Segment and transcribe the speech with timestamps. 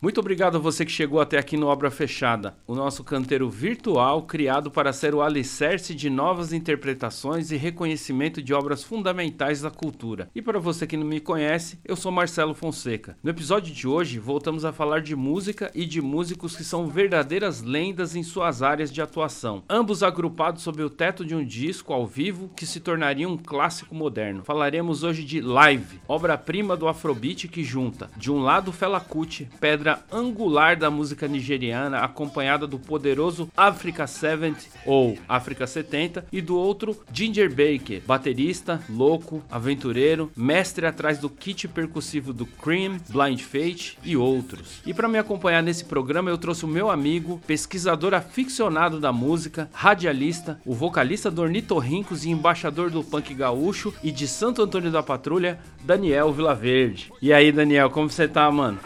[0.00, 4.22] Muito obrigado a você que chegou até aqui no Obra Fechada, o nosso canteiro virtual
[4.22, 10.30] criado para ser o alicerce de novas interpretações e reconhecimento de obras fundamentais da cultura.
[10.36, 13.18] E para você que não me conhece, eu sou Marcelo Fonseca.
[13.24, 17.60] No episódio de hoje, voltamos a falar de música e de músicos que são verdadeiras
[17.60, 22.06] lendas em suas áreas de atuação, ambos agrupados sob o teto de um disco ao
[22.06, 24.44] vivo que se tornaria um clássico moderno.
[24.44, 29.87] Falaremos hoje de Live, obra-prima do Afrobeat que junta, de um lado Fela Kuti, pedra
[29.88, 36.56] pedra angular da música nigeriana, acompanhada do poderoso Africa 70 ou África 70, e do
[36.56, 43.98] outro Ginger Baker, baterista, louco, aventureiro, mestre atrás do kit percussivo do Cream, Blind Fate
[44.04, 44.80] e outros.
[44.84, 49.70] E para me acompanhar nesse programa, eu trouxe o meu amigo, pesquisador aficionado da música,
[49.72, 55.02] radialista, o vocalista do Ornitorrincos e embaixador do punk gaúcho e de Santo Antônio da
[55.02, 57.12] Patrulha, Daniel Vilaverde.
[57.22, 58.78] E aí, Daniel, como você tá, mano?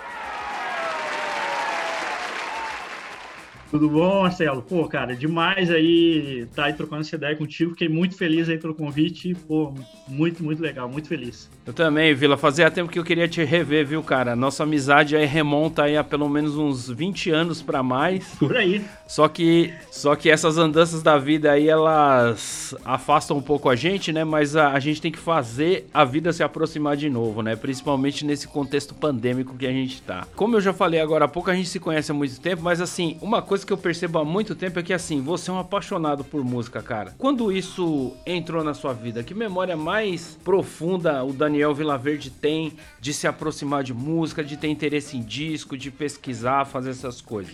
[3.73, 4.61] Tudo bom, Marcelo?
[4.61, 7.71] Pô, cara, demais aí estar tá aí trocando essa ideia contigo.
[7.71, 9.35] Fiquei muito feliz aí pelo convite.
[9.49, 9.73] Pô,
[10.07, 11.49] muito, muito legal, muito feliz.
[11.65, 12.37] Eu também, Vila.
[12.37, 14.35] Fazia tempo que eu queria te rever, viu, cara?
[14.35, 18.35] Nossa amizade aí remonta aí a pelo menos uns 20 anos para mais.
[18.35, 18.85] Por aí.
[19.07, 24.13] Só que, só que essas andanças da vida aí, elas afastam um pouco a gente,
[24.13, 24.25] né?
[24.25, 27.55] Mas a, a gente tem que fazer a vida se aproximar de novo, né?
[27.55, 30.27] Principalmente nesse contexto pandêmico que a gente tá.
[30.35, 32.81] Como eu já falei agora há pouco, a gente se conhece há muito tempo, mas
[32.81, 35.59] assim, uma coisa que eu percebo há muito tempo é que assim, você é um
[35.59, 37.15] apaixonado por música, cara.
[37.19, 42.73] Quando isso entrou na sua vida, que memória mais profunda o Daniel Daniel Vilaverde tem
[42.99, 47.53] de se aproximar de música, de ter interesse em disco, de pesquisar, fazer essas coisas?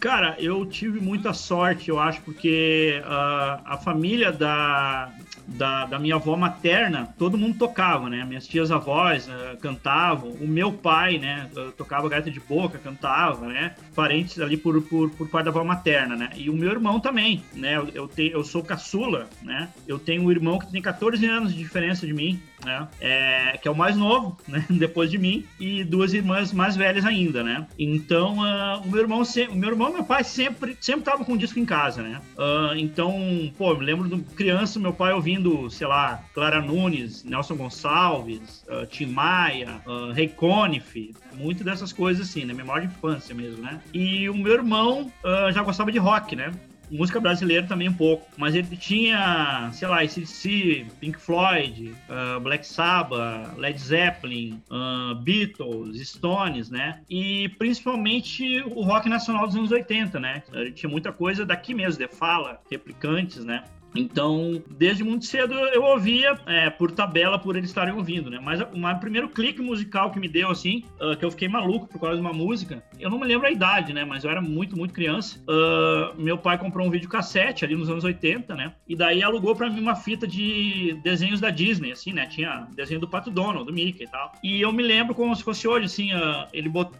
[0.00, 5.10] Cara, eu tive muita sorte, eu acho, porque uh, a família da,
[5.46, 8.22] da, da, minha avó materna, todo mundo tocava, né?
[8.24, 13.74] Minhas tias avós uh, cantavam, o meu pai, né, tocava gaita de boca, cantava, né?
[13.94, 16.30] Parentes ali por, por, por parte da avó materna, né?
[16.36, 17.76] E o meu irmão também, né?
[17.76, 19.70] Eu, eu, te, eu sou caçula, né?
[19.88, 22.88] Eu tenho um irmão que tem 14 anos de diferença de mim, né?
[23.00, 24.64] É, que é o mais novo, né?
[24.70, 27.66] Depois de mim, e duas irmãs mais velhas ainda, né?
[27.78, 31.36] Então, uh, o meu irmão, o meu irmão e meu pai sempre sempre estavam com
[31.36, 32.20] disco em casa, né?
[32.36, 37.56] Uh, então, pô, eu lembro de criança, meu pai ouvindo, sei lá, Clara Nunes, Nelson
[37.56, 42.54] Gonçalves, uh, Tim Maia, uh, Ray Conniff, muito dessas coisas assim, né?
[42.54, 43.80] Memória de infância mesmo, né?
[43.92, 46.52] E o meu irmão uh, já gostava de rock, né?
[46.94, 52.66] Música brasileira também um pouco, mas ele tinha, sei lá, ACDC, Pink Floyd, uh, Black
[52.66, 57.00] Sabbath, Led Zeppelin, uh, Beatles, Stones, né?
[57.10, 60.42] E principalmente o rock nacional dos anos 80, né?
[60.52, 63.64] Ele tinha muita coisa daqui mesmo, de fala, replicantes, né?
[63.94, 68.40] Então, desde muito cedo eu ouvia é, por tabela, por eles estarem ouvindo, né?
[68.42, 72.00] Mas o primeiro clique musical que me deu, assim, uh, que eu fiquei maluco por
[72.00, 74.04] causa de uma música, eu não me lembro a idade, né?
[74.04, 75.38] Mas eu era muito, muito criança.
[75.48, 78.74] Uh, meu pai comprou um videocassete ali nos anos 80, né?
[78.88, 82.26] E daí alugou para mim uma fita de desenhos da Disney, assim, né?
[82.26, 84.32] Tinha desenho do Pato Donald, do Mickey e tal.
[84.42, 86.98] E eu me lembro como se fosse hoje, assim, uh, ele botou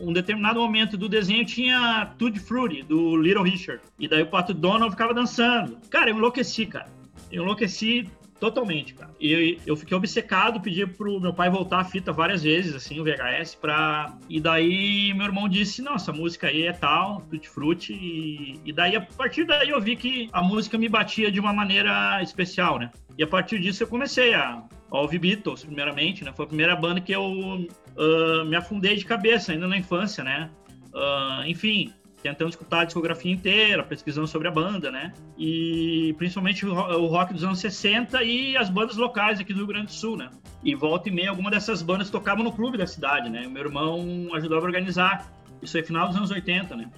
[0.00, 3.82] um determinado momento do desenho tinha Tutti Frutti, do Little Richard.
[3.98, 5.78] E daí o Pato Donald ficava dançando.
[5.90, 6.88] Cara, enlouqueci, cara.
[7.30, 8.08] Eu enlouqueci
[8.38, 9.10] totalmente, cara.
[9.20, 13.04] E eu fiquei obcecado, pedi pro meu pai voltar a fita várias vezes, assim, o
[13.04, 14.16] VHS, pra...
[14.28, 18.60] E daí meu irmão disse, não, essa música aí é tal, Tutti Frutti, e...
[18.64, 22.20] e daí, a partir daí eu vi que a música me batia de uma maneira
[22.22, 22.90] especial, né?
[23.16, 26.32] E a partir disso eu comecei a, a ouvir Beatles, primeiramente, né?
[26.34, 30.50] Foi a primeira banda que eu uh, me afundei de cabeça, ainda na infância, né?
[30.92, 31.92] Uh, enfim,
[32.24, 35.12] tentando escutar a discografia inteira, pesquisando sobre a banda, né?
[35.36, 39.86] E principalmente o rock dos anos 60 e as bandas locais aqui do Rio Grande
[39.88, 40.30] do Sul, né?
[40.62, 43.46] E volta e meia, alguma dessas bandas tocavam no clube da cidade, né?
[43.46, 45.30] O meu irmão ajudava a organizar.
[45.60, 46.90] Isso aí final dos anos 80, né?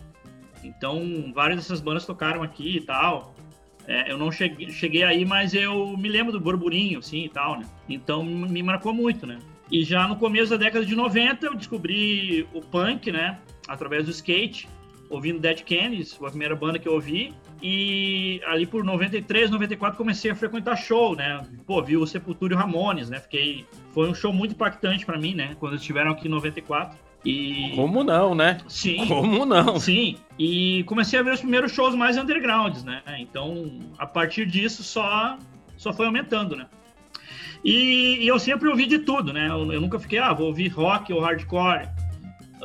[0.62, 1.02] Então,
[1.34, 3.34] várias dessas bandas tocaram aqui e tal.
[3.88, 7.58] É, eu não cheguei, cheguei aí, mas eu me lembro do burburinho, assim, e tal,
[7.58, 7.66] né?
[7.88, 9.40] Então, me marcou muito, né?
[9.72, 13.40] E já no começo da década de 90, eu descobri o punk, né?
[13.66, 14.68] Através do skate
[15.10, 17.34] ouvindo Dead Kennedys, foi a primeira banda que eu ouvi.
[17.62, 21.44] E ali por 93, 94 comecei a frequentar show, né?
[21.66, 23.18] Pô, vi o Sepultura e o Ramones, né?
[23.20, 25.56] Fiquei foi um show muito impactante para mim, né?
[25.58, 26.98] Quando eles estiveram aqui em 94.
[27.24, 27.72] E...
[27.74, 28.58] Como não, né?
[28.68, 29.06] Sim.
[29.08, 29.80] Como não?
[29.80, 30.16] Sim.
[30.38, 33.02] E comecei a ver os primeiros shows mais undergrounds, né?
[33.18, 35.36] Então, a partir disso, só,
[35.76, 36.66] só foi aumentando, né?
[37.64, 39.48] E, e eu sempre ouvi de tudo, né?
[39.48, 41.88] Eu, eu, nunca fiquei, ah, vou ouvir rock ou hardcore.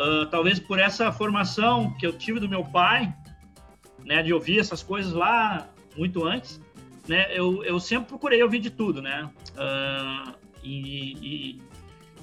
[0.01, 3.13] Uh, talvez por essa formação que eu tive do meu pai,
[4.03, 4.23] né?
[4.23, 6.59] De ouvir essas coisas lá muito antes,
[7.07, 7.27] né?
[7.29, 9.29] Eu, eu sempre procurei ouvir de tudo, né?
[9.51, 10.33] Uh,
[10.63, 11.61] e, e,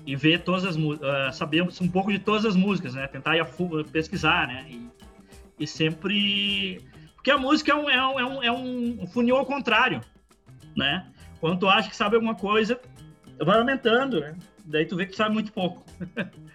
[0.07, 0.99] e, ver todas as uh,
[1.33, 3.07] saber um pouco de todas as músicas, né?
[3.07, 3.47] Tentar ir
[3.93, 4.67] pesquisar, né?
[4.69, 4.89] E,
[5.61, 6.85] e sempre...
[7.15, 10.01] Porque a música é um, é um, é um, é um funil ao contrário,
[10.77, 11.07] né?
[11.41, 12.81] Quando tu acha que sabe alguma coisa,
[13.39, 14.37] vai aumentando, né?
[14.65, 15.85] Daí tu vê que sabe muito pouco.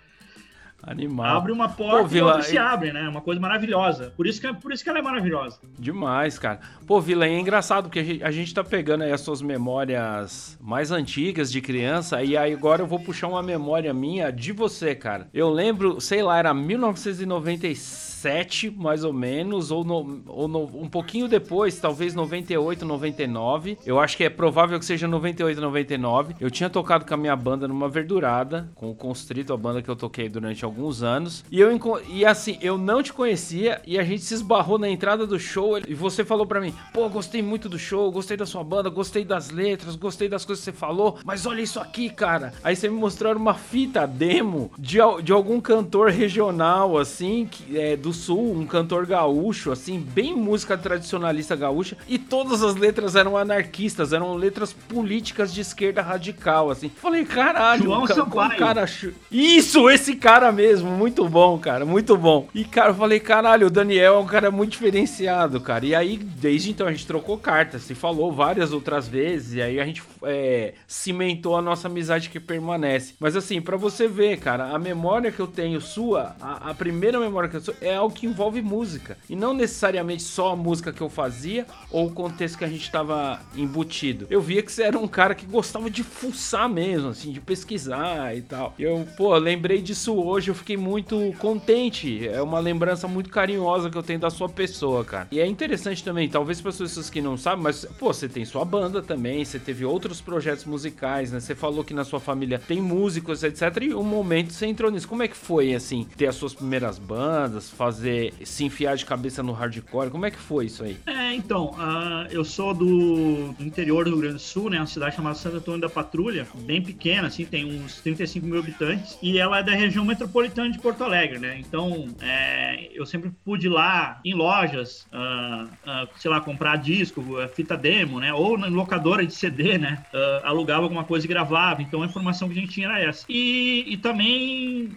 [0.85, 1.37] Animal.
[1.37, 3.07] Abre uma porta Pô, Vila, e outra se abre, né?
[3.07, 4.13] Uma coisa maravilhosa.
[4.17, 5.59] Por isso, que, é, por isso que ela é maravilhosa.
[5.79, 6.59] Demais, cara.
[6.85, 10.57] Pô, Vila, é engraçado porque a gente, a gente tá pegando aí as suas memórias
[10.61, 14.93] mais antigas de criança e aí agora eu vou puxar uma memória minha de você,
[14.93, 15.29] cara.
[15.33, 20.87] Eu lembro, sei lá, era 1996 97, mais ou menos, ou, no, ou no, um
[20.87, 23.77] pouquinho depois, talvez 98, 99.
[23.85, 26.35] Eu acho que é provável que seja 98, 99.
[26.39, 29.89] Eu tinha tocado com a minha banda numa verdurada, com o Constrito, a banda que
[29.89, 31.43] eu toquei durante alguns anos.
[31.51, 31.73] E eu
[32.07, 35.79] e assim, eu não te conhecia e a gente se esbarrou na entrada do show
[35.79, 39.25] e você falou para mim: "Pô, gostei muito do show, gostei da sua banda, gostei
[39.25, 42.53] das letras, gostei das coisas que você falou, mas olha isso aqui, cara".
[42.63, 47.97] Aí você me mostrou uma fita demo de, de algum cantor regional assim, que é
[47.97, 53.37] do Sul, um cantor gaúcho, assim, bem música tradicionalista gaúcha, e todas as letras eram
[53.37, 56.89] anarquistas, eram letras políticas de esquerda radical, assim.
[56.89, 58.59] Falei, caralho, João ca Sampaio.
[58.59, 58.85] cara.
[59.31, 62.47] Isso, esse cara mesmo, muito bom, cara, muito bom.
[62.53, 65.85] E, cara, eu falei, caralho, o Daniel é um cara muito diferenciado, cara.
[65.85, 69.79] E aí, desde então, a gente trocou cartas, se falou várias outras vezes, e aí
[69.79, 73.15] a gente é, cimentou a nossa amizade que permanece.
[73.19, 77.19] Mas, assim, para você ver, cara, a memória que eu tenho sua, a, a primeira
[77.19, 79.17] memória que eu sou, é algo que envolve música.
[79.29, 82.83] E não necessariamente só a música que eu fazia ou o contexto que a gente
[82.83, 84.27] estava embutido.
[84.29, 88.35] Eu via que você era um cara que gostava de fuçar mesmo, assim, de pesquisar
[88.35, 88.73] e tal.
[88.77, 92.27] Eu, pô, lembrei disso hoje, eu fiquei muito contente.
[92.27, 95.27] É uma lembrança muito carinhosa que eu tenho da sua pessoa, cara.
[95.31, 98.45] E é interessante também, talvez para as pessoas que não sabem, mas, pô, você tem
[98.45, 101.39] sua banda também, você teve outros projetos musicais, né?
[101.39, 103.61] Você falou que na sua família tem músicos, etc.
[103.83, 105.07] E um momento você entrou nisso.
[105.07, 109.43] Como é que foi, assim, ter as suas primeiras bandas, fazer se enfiar de cabeça
[109.43, 110.09] no hardcore?
[110.09, 110.95] Como é que foi isso aí?
[111.05, 114.77] É, então, uh, eu sou do, interior do Rio Grande do Sul, né?
[114.77, 119.17] Uma cidade chamada Santo Antônio da Patrulha, bem pequena, assim, tem uns 35 mil habitantes,
[119.21, 121.57] e ela é da região metropolitana de Porto Alegre, né?
[121.59, 127.21] Então, é, eu sempre pude ir lá em lojas, uh, uh, sei lá, comprar disco,
[127.53, 128.33] fita demo, né?
[128.33, 130.03] Ou na locadora de CD, né?
[130.43, 131.81] alugava alguma coisa e gravava.
[131.81, 133.25] Então, a informação que a gente tinha era essa.
[133.27, 134.91] E, e também,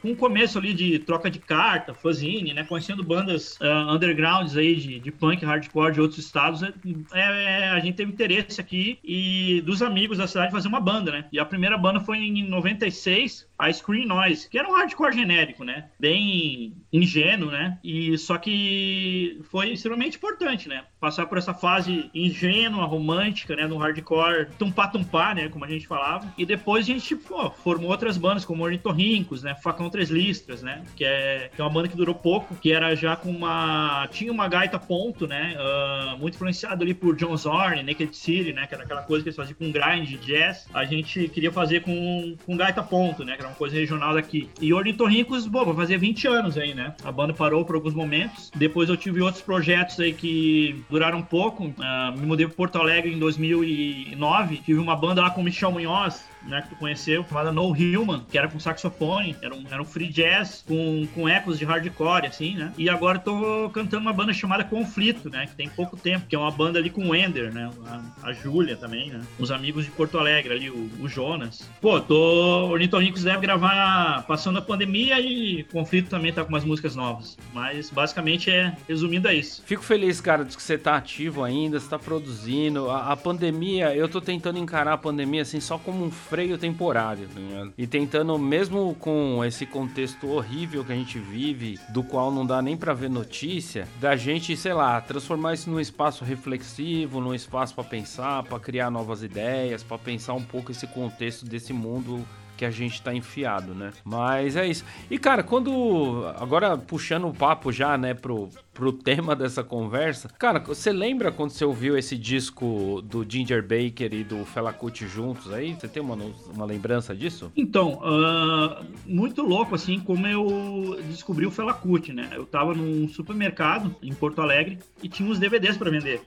[0.00, 2.64] com o começo ali de troca de carta, né?
[2.64, 6.72] Conhecendo bandas uh, undergrounds aí de, de punk, hardcore de outros estados, é,
[7.12, 11.24] é, a gente teve interesse aqui e dos amigos da cidade fazer uma banda, né?
[11.32, 15.64] E a primeira banda foi em 96, a Screen Noise, que era um hardcore genérico,
[15.64, 15.86] né?
[15.98, 17.78] Bem ingênuo, né?
[17.82, 20.84] E só que foi extremamente importante, né?
[21.00, 23.66] Passar por essa fase ingênua, romântica, né?
[23.66, 25.48] No hardcore tumpá-tumpá, né?
[25.48, 26.32] Como a gente falava.
[26.36, 29.54] E depois a gente pô, formou outras bandas, como Ornitorrincos, né?
[29.54, 30.82] Facão Três Listras, né?
[30.96, 34.08] Que é, que é uma banda que durou pouco, que era já com uma...
[34.10, 35.56] Tinha uma gaita ponto, né?
[35.56, 38.66] Uh, muito influenciado ali por John Zorn, Naked City, né?
[38.66, 40.66] Que era aquela coisa que eles faziam com grind, jazz.
[40.74, 43.34] A gente queria fazer com, com gaita ponto, né?
[43.34, 44.50] Que era uma coisa regional daqui.
[44.60, 46.94] E Ornitorrincos, bom, vai fazer 20 anos aí, né?
[47.04, 48.50] A banda parou por alguns momentos.
[48.54, 51.64] Depois eu tive outros projetos aí que duraram pouco.
[51.64, 54.56] Uh, me mudei para Porto Alegre em 2009.
[54.58, 58.24] Tive uma banda lá com o Michel Munhoz, né, que tu conheceu, chamada No Human,
[58.30, 62.26] que era com saxofone, era um, era um free jazz com, com ecos de hardcore,
[62.26, 62.72] assim, né?
[62.76, 65.46] E agora tô cantando uma banda chamada Conflito, né?
[65.46, 67.70] Que tem pouco tempo, que é uma banda ali com o Ender, né?
[67.86, 69.20] A, a Júlia também, né?
[69.38, 71.68] Os amigos de Porto Alegre ali, o, o Jonas.
[71.80, 72.70] Pô, tô.
[72.72, 77.36] Ornitorrincos deve gravar passando a pandemia e Conflito também tá com umas músicas novas.
[77.52, 79.62] Mas basicamente é resumindo a isso.
[79.66, 82.90] Fico feliz, cara, de que você tá ativo ainda, você tá produzindo.
[82.90, 87.28] A, a pandemia, eu tô tentando encarar a pandemia assim só como um freio temporário,
[87.28, 87.74] tá ligado?
[87.76, 92.62] E tentando, mesmo com esse contexto horrível que a gente vive, do qual não dá
[92.62, 97.74] nem para ver notícia, da gente, sei lá, transformar isso num espaço reflexivo, num espaço
[97.74, 102.64] para pensar, para criar novas ideias, para pensar um pouco esse contexto desse mundo que
[102.64, 103.92] a gente tá enfiado, né?
[104.02, 104.86] Mas é isso.
[105.10, 110.28] E cara, quando agora puxando o papo já, né, pro pro tema dessa conversa.
[110.38, 115.06] Cara, você lembra quando você ouviu esse disco do Ginger Baker e do Fela Kuti
[115.06, 115.74] juntos aí?
[115.74, 116.16] Você tem uma,
[116.54, 117.52] uma lembrança disso?
[117.56, 122.30] Então, uh, muito louco assim como eu descobri o Fela Kuti, né?
[122.32, 126.22] Eu tava num supermercado em Porto Alegre e tinha uns DVDs para vender.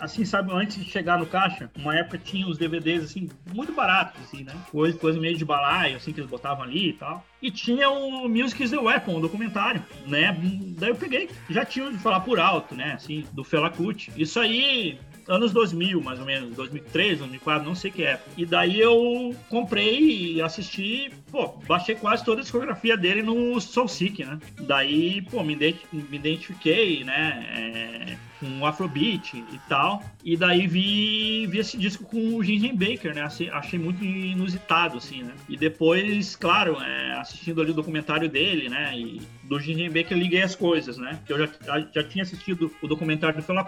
[0.00, 4.20] Assim, sabe, antes de chegar no caixa, uma época tinha os DVDs assim muito baratos
[4.22, 4.54] assim, né?
[4.70, 7.24] Coisa, coisa meio de balaio assim que eles botavam ali e tal.
[7.40, 10.36] E tinha o Music is the Weapon, o documentário, né?
[10.76, 12.94] Daí eu peguei, já tinha de falar por alto, né?
[12.94, 14.12] Assim, do Fela Kuti.
[14.16, 18.20] Isso aí anos 2000, mais ou menos, 2003, 2004, não sei que é.
[18.36, 24.24] E daí eu comprei e assisti, pô, baixei quase toda a discografia dele no Soulseek,
[24.24, 24.38] né?
[24.62, 27.46] Daí, pô, me, identifiquei, né?
[27.54, 30.02] É, com Afrobeat e tal.
[30.24, 33.22] E daí vi, vi esse disco com o Ginger Baker, né?
[33.52, 35.32] Achei, muito inusitado, assim, né?
[35.48, 38.92] E depois, claro, é, assistindo ali o documentário dele, né?
[38.96, 41.18] E do Ginger Baker liguei as coisas, né?
[41.28, 41.48] Eu já,
[41.94, 43.66] já tinha assistido o documentário do Fela.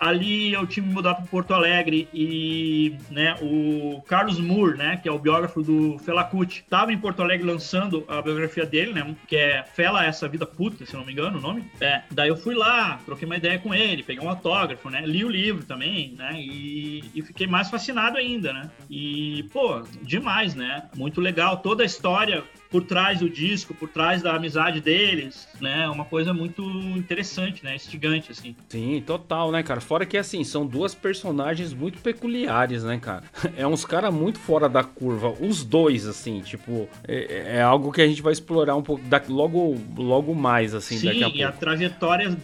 [0.00, 5.08] Ali eu tinha me mudado para Porto Alegre e, né, o Carlos Moore, né, que
[5.08, 9.14] é o biógrafo do Fela Kuti, estava em Porto Alegre lançando a biografia dele, né,
[9.26, 11.64] que é Fela essa vida puta, se não me engano o nome.
[11.80, 15.04] É, daí eu fui lá, troquei uma ideia com ele, peguei um autógrafo, né?
[15.04, 16.40] Li o livro também, né?
[16.40, 18.70] E, e fiquei mais fascinado ainda, né?
[18.88, 20.88] E, pô, demais, né?
[20.96, 22.44] Muito legal toda a história
[22.76, 25.88] por trás do disco, por trás da amizade deles, né?
[25.88, 26.62] Uma coisa muito
[26.94, 27.74] interessante, né?
[27.74, 28.54] Estigante, assim.
[28.68, 29.80] Sim, total, né, cara?
[29.80, 33.24] Fora que, assim, são duas personagens muito peculiares, né, cara?
[33.56, 35.32] É uns caras muito fora da curva.
[35.40, 39.32] Os dois, assim, tipo, é, é, algo que a gente vai explorar um pouco daqui,
[39.32, 41.38] logo, logo mais, assim, Sim, daqui a pouco.
[41.38, 42.36] e a trajetória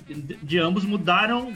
[0.42, 1.52] de ambos mudaram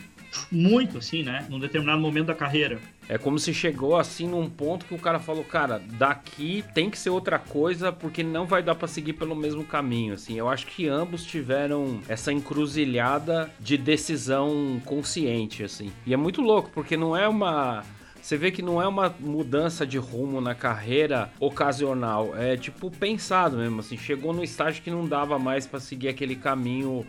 [0.53, 1.47] muito, assim, né?
[1.49, 2.79] Num determinado momento da carreira.
[3.09, 6.99] É como se chegou assim num ponto que o cara falou, cara, daqui tem que
[6.99, 10.35] ser outra coisa porque não vai dar para seguir pelo mesmo caminho, assim.
[10.35, 15.93] Eu acho que ambos tiveram essa encruzilhada de decisão consciente, assim.
[16.05, 17.85] E é muito louco porque não é uma
[18.27, 23.57] você vê que não é uma mudança de rumo na carreira ocasional, é tipo pensado
[23.57, 27.07] mesmo, assim, chegou no estágio que não dava mais para seguir aquele caminho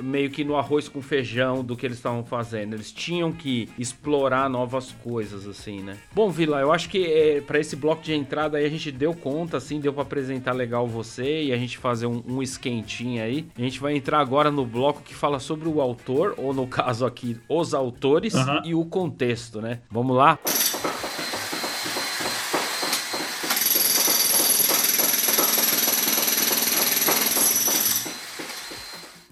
[0.00, 2.74] meio que no arroz com feijão do que eles estavam fazendo.
[2.74, 5.98] Eles tinham que explorar novas coisas assim, né?
[6.14, 9.12] Bom, Vila, eu acho que é, para esse bloco de entrada aí a gente deu
[9.12, 13.44] conta, assim, deu para apresentar legal você e a gente fazer um, um esquentinho aí.
[13.58, 17.04] A gente vai entrar agora no bloco que fala sobre o autor, ou no caso
[17.04, 18.62] aqui, os autores uhum.
[18.64, 19.80] e o contexto, né?
[19.90, 20.38] Vamos lá?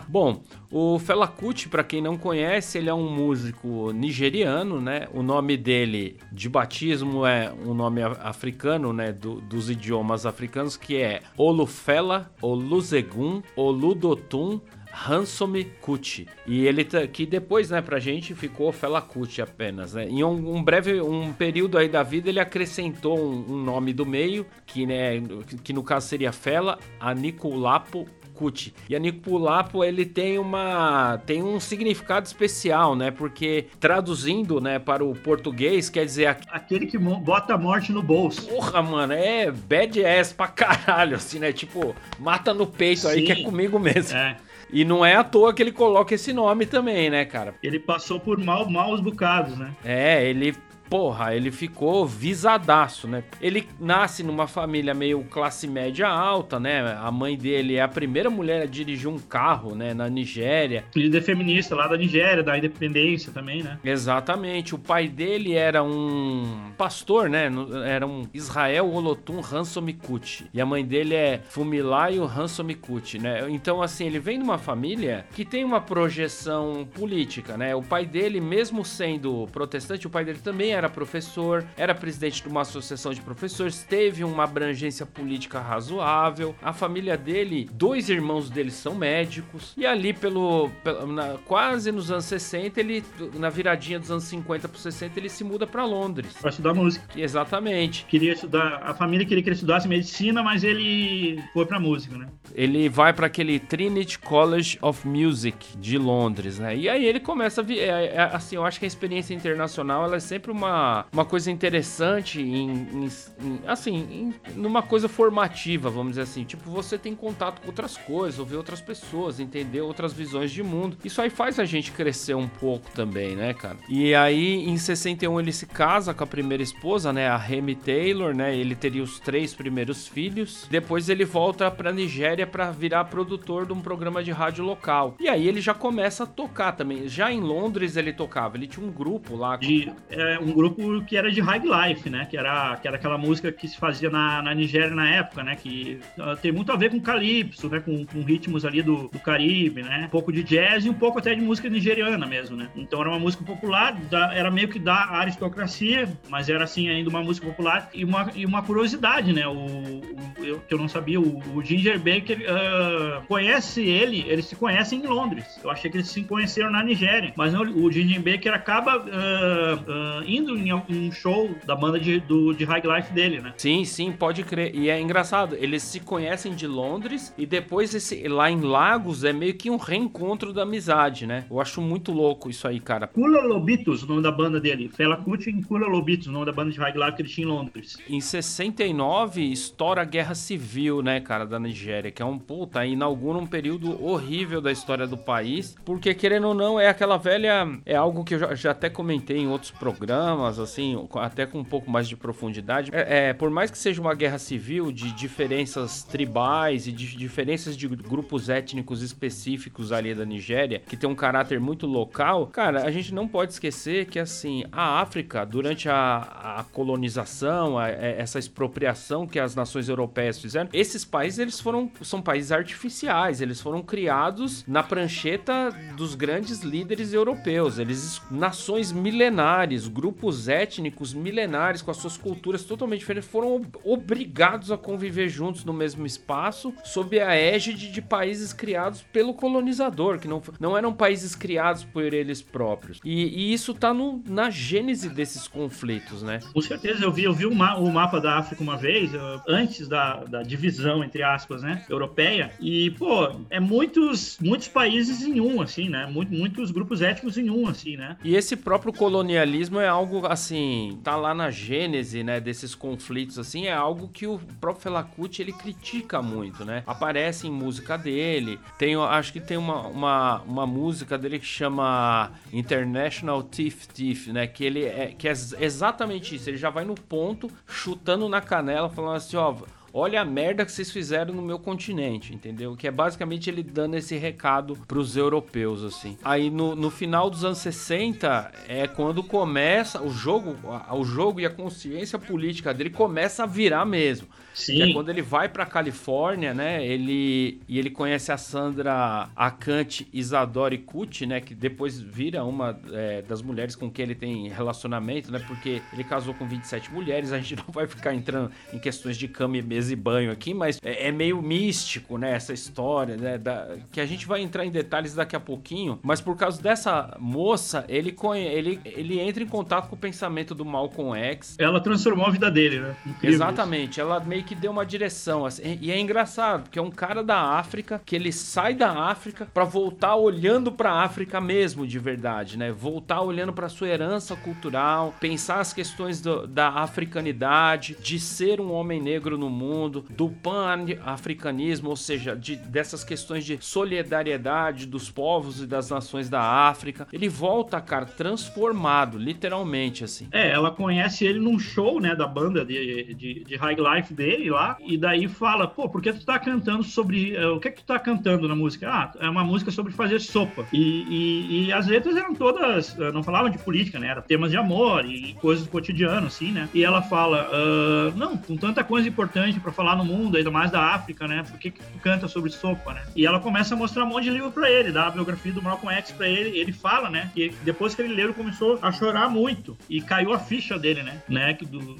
[0.09, 5.07] Bom, o Fela Kuti, para quem não conhece, ele é um músico nigeriano, né?
[5.13, 9.13] O nome dele de batismo é um nome africano, né?
[9.13, 14.61] Do, dos idiomas africanos, que é Olufela, Olusegun, Oludotun,
[15.07, 16.26] Hansom Kuti.
[16.47, 20.07] E ele tá, que depois, né, pra gente ficou Fela Kuti apenas, né?
[20.09, 24.05] Em um, um, breve um período aí da vida ele acrescentou um, um, nome do
[24.05, 25.23] meio, que né,
[25.62, 28.07] que no caso seria Fela Anikulapo
[28.38, 28.73] Kuti.
[28.88, 33.11] E a Niculapo, ele tem uma tem um significado especial, né?
[33.11, 38.47] Porque traduzindo, né, para o português, quer dizer aquele que bota a morte no bolso.
[38.47, 41.52] Porra, mano, é bad ass pra caralho, assim, né?
[41.52, 43.09] Tipo, mata no peito Sim.
[43.09, 44.17] aí que é comigo mesmo.
[44.17, 44.37] É.
[44.71, 47.55] E não é à toa que ele coloca esse nome também, né, cara?
[47.63, 49.73] Ele passou por mal, maus bocados, né?
[49.85, 50.55] É, ele
[50.88, 53.25] porra, ele ficou visadaço, né?
[53.40, 56.97] Ele nasce numa família meio classe média alta, né?
[57.00, 59.95] A mãe dele é a primeira mulher a dirigir um carro, né?
[59.95, 60.85] Na Nigéria.
[60.95, 63.78] Líder feminista lá da Nigéria, da independência também, né?
[63.85, 64.75] Exatamente.
[64.75, 67.50] O pai dele era um pastor, né?
[67.87, 70.47] Era um Israel Olotun Hansomikuti.
[70.52, 73.47] E a mãe dele é Fumilayo Hansomikuti, né?
[73.50, 77.75] Então, assim, ele vem de uma família que tem uma projeção política, né?
[77.75, 82.49] O pai dele, mesmo sendo protestante, o pai dele também era professor, era presidente de
[82.49, 86.55] uma associação de professores, teve uma abrangência política razoável.
[86.63, 89.75] A família dele, dois irmãos dele são médicos.
[89.77, 93.05] E ali, pelo, pelo na, quase nos anos 60, ele,
[93.35, 96.33] na viradinha dos anos 50 para 60, ele se muda para Londres.
[96.41, 97.05] Para estudar música.
[97.17, 98.05] Exatamente.
[98.07, 102.29] Queria estudar, a família queria que ele estudasse medicina, mas ele foi para música, né?
[102.55, 106.77] Ele vai para aquele Trinity College of Music de Londres, né?
[106.77, 110.05] E aí ele começa a vir, é, é, assim, eu acho que a experiência internacional
[110.05, 113.09] ela é sempre uma uma, uma coisa interessante em, em,
[113.43, 116.45] em assim, em, numa coisa formativa, vamos dizer assim.
[116.45, 120.97] Tipo, você tem contato com outras coisas, ouvir outras pessoas, entender outras visões de mundo.
[121.05, 123.77] Isso aí faz a gente crescer um pouco também, né, cara?
[123.89, 128.35] E aí, em 61, ele se casa com a primeira esposa, né, a Remy Taylor,
[128.35, 128.57] né?
[128.57, 130.67] Ele teria os três primeiros filhos.
[130.71, 135.17] Depois ele volta pra Nigéria para virar produtor de um programa de rádio local.
[135.19, 137.09] E aí ele já começa a tocar também.
[137.09, 139.57] Já em Londres ele tocava, ele tinha um grupo lá.
[139.57, 142.27] De, é, um grupo que era de high life, né?
[142.29, 145.55] Que era, que era aquela música que se fazia na, na Nigéria na época, né?
[145.55, 147.79] Que uh, tem muito a ver com calypso, né?
[147.79, 150.05] Com, com ritmos ali do, do Caribe, né?
[150.07, 152.69] Um pouco de jazz e um pouco até de música nigeriana mesmo, né?
[152.75, 157.09] Então era uma música popular, da, era meio que da aristocracia, mas era assim ainda
[157.09, 159.47] uma música popular e uma, e uma curiosidade, né?
[159.47, 164.47] O, o eu, que eu não sabia, o, o Ginger Baker uh, conhece ele, eles
[164.47, 165.61] se conhecem em Londres.
[165.62, 169.05] Eu achei que eles se conheceram na Nigéria, mas não, o Ginger Baker acaba uh,
[169.05, 170.25] uh,
[170.57, 173.55] em um show da banda de, do, de High Life dele, né?
[173.57, 174.75] Sim, sim, pode crer.
[174.75, 179.33] E é engraçado, eles se conhecem de Londres e depois esse, lá em Lagos é
[179.33, 181.45] meio que um reencontro da amizade, né?
[181.50, 183.07] Eu acho muito louco isso aí, cara.
[183.07, 184.88] Kula Lobitos, o nome da banda dele.
[184.88, 187.47] Fela Kuti e Kula Lobitos, o nome da banda de High Life que ele tinha
[187.47, 187.99] em Londres.
[188.09, 193.38] Em 69, estoura a Guerra Civil, né, cara, da Nigéria, que é um puta, inaugura
[193.38, 197.78] um período horrível da história do país, porque querendo ou não, é aquela velha.
[197.85, 201.64] É algo que eu já, já até comentei em outros programas, assim, até com um
[201.64, 202.90] pouco mais de profundidade.
[202.95, 207.76] É, é, por mais que seja uma guerra civil de diferenças tribais e de diferenças
[207.76, 212.90] de grupos étnicos específicos ali da Nigéria, que tem um caráter muito local, cara, a
[212.90, 218.16] gente não pode esquecer que, assim, a África, durante a, a colonização, a, a, é,
[218.18, 223.61] essa expropriação que as nações europeias fizeram, esses países, eles foram, são países artificiais, eles
[223.61, 231.91] foram criados na prancheta dos grandes líderes europeus, eles, nações milenares, grupos étnicos milenares com
[231.91, 237.35] as suas culturas totalmente diferentes, foram obrigados a conviver juntos no mesmo espaço, sob a
[237.35, 243.01] égide de países criados pelo colonizador, que não, não eram países criados por eles próprios.
[243.05, 246.41] E, e isso tá no, na gênese desses conflitos, né?
[246.53, 249.11] Com certeza, eu vi, eu vi o, ma o mapa da África uma vez,
[249.47, 255.41] antes da, da divisão, entre aspas, né, europeia, e, pô, é muitos, muitos países em
[255.41, 256.07] um, assim, né?
[256.11, 258.17] muitos grupos étnicos em um, assim, né?
[258.25, 263.67] E esse próprio colonialismo é algo, assim, tá lá na gênese, né, desses conflitos, assim,
[263.67, 266.83] é algo que o próprio Felacuti, ele critica muito, né?
[266.87, 272.33] Aparece em música dele, tem, acho que tem uma, uma, uma música dele que chama
[272.53, 274.47] International Thief Thief, né?
[274.47, 278.88] Que ele é, que é exatamente isso, ele já vai no ponto, chutando na canela,
[278.88, 279.55] falando assim, ó
[279.92, 282.77] olha a merda que vocês fizeram no meu continente, entendeu?
[282.77, 286.16] Que é basicamente ele dando esse recado pros europeus, assim.
[286.24, 290.57] Aí no, no final dos anos 60 é quando começa o jogo,
[290.90, 294.29] o jogo e a consciência política dele começa a virar mesmo.
[294.59, 294.83] Sim.
[294.83, 296.85] é quando ele vai pra Califórnia, né?
[296.85, 301.40] Ele, e ele conhece a Sandra Akante Isadori Kuti, né?
[301.40, 305.38] Que depois vira uma é, das mulheres com quem ele tem relacionamento, né?
[305.47, 307.33] Porque ele casou com 27 mulheres.
[307.38, 310.53] A gente não vai ficar entrando em questões de cama e mesa e banho aqui,
[310.53, 312.33] mas é, é meio místico, né?
[312.33, 313.38] Essa história, né?
[313.38, 316.01] Da, que a gente vai entrar em detalhes daqui a pouquinho.
[316.03, 320.64] Mas por causa dessa moça, ele, ele, ele entra em contato com o pensamento do
[320.64, 321.55] Malcolm X.
[321.59, 322.97] Ela transformou a vida dele, né?
[323.07, 323.92] Incrível Exatamente.
[323.92, 324.01] Isso.
[324.01, 325.45] Ela meio que deu uma direção.
[325.45, 329.47] Assim, e é engraçado, porque é um cara da África que ele sai da África
[329.53, 332.73] para voltar olhando para a África mesmo, de verdade, né?
[332.73, 338.73] Voltar olhando para sua herança cultural, pensar as questões do, da africanidade, de ser um
[338.73, 345.61] homem negro no mundo, do pan-africanismo, ou seja, de, dessas questões de solidariedade dos povos
[345.61, 347.07] e das nações da África.
[347.13, 350.27] Ele volta, cara, transformado, literalmente, assim.
[350.33, 354.38] É, ela conhece ele num show, né, da banda de, de, de High Life dele
[354.38, 357.37] dele lá, e daí fala, pô, por que tu tá cantando sobre.
[357.37, 358.88] Uh, o que é que tu tá cantando na música?
[358.88, 360.66] Ah, é uma música sobre fazer sopa.
[360.72, 364.09] E, e, e as letras eram todas, uh, não falavam de política, né?
[364.09, 366.68] Eram temas de amor e coisas do cotidiano, assim, né?
[366.72, 370.70] E ela fala, uh, não, com tanta coisa importante para falar no mundo, ainda mais
[370.70, 371.42] da África, né?
[371.42, 373.03] Por que, que tu canta sobre sopa, né?
[373.16, 375.62] E ela começa a mostrar um monte de livro para ele, dá a biografia do
[375.62, 377.31] Malcolm X para ele, ele fala, né?
[377.35, 379.77] Que depois que ele leu, ele começou a chorar muito.
[379.88, 381.22] E caiu a ficha dele, né?
[381.29, 381.59] né?
[381.59, 381.96] Do,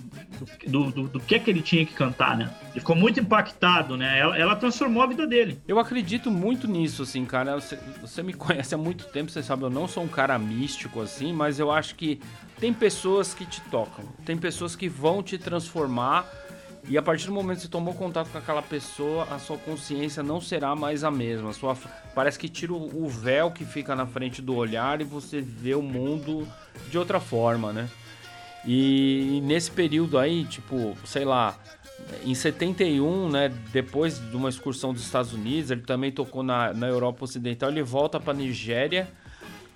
[0.67, 2.51] do, do, do, que que ele tinha que cantar né?
[2.71, 4.19] Ele ficou muito impactado, né?
[4.19, 5.61] Ela, ela, transformou a vida dele.
[5.69, 7.55] Eu acredito muito nisso, assim, cara.
[7.55, 11.01] Você, você me conhece há muito tempo, você sabe, eu não sou um cara místico,
[11.01, 12.21] assim, mas eu acho que
[12.59, 16.27] tem pessoas que te tocam, tem pessoas que vão te transformar.
[16.89, 20.23] E a partir do momento que você tomou contato com aquela pessoa, a sua consciência
[20.23, 21.51] não será mais a mesma.
[21.51, 21.77] A sua,
[22.15, 25.83] parece que tira o véu que fica na frente do olhar e você vê o
[25.83, 26.49] mundo
[26.91, 27.89] de outra forma, né?
[28.65, 31.57] E nesse período aí, tipo, sei lá,
[32.25, 36.89] em 71, né, depois de uma excursão dos Estados Unidos, ele também tocou na, na
[36.89, 39.09] Europa Ocidental, ele volta para Nigéria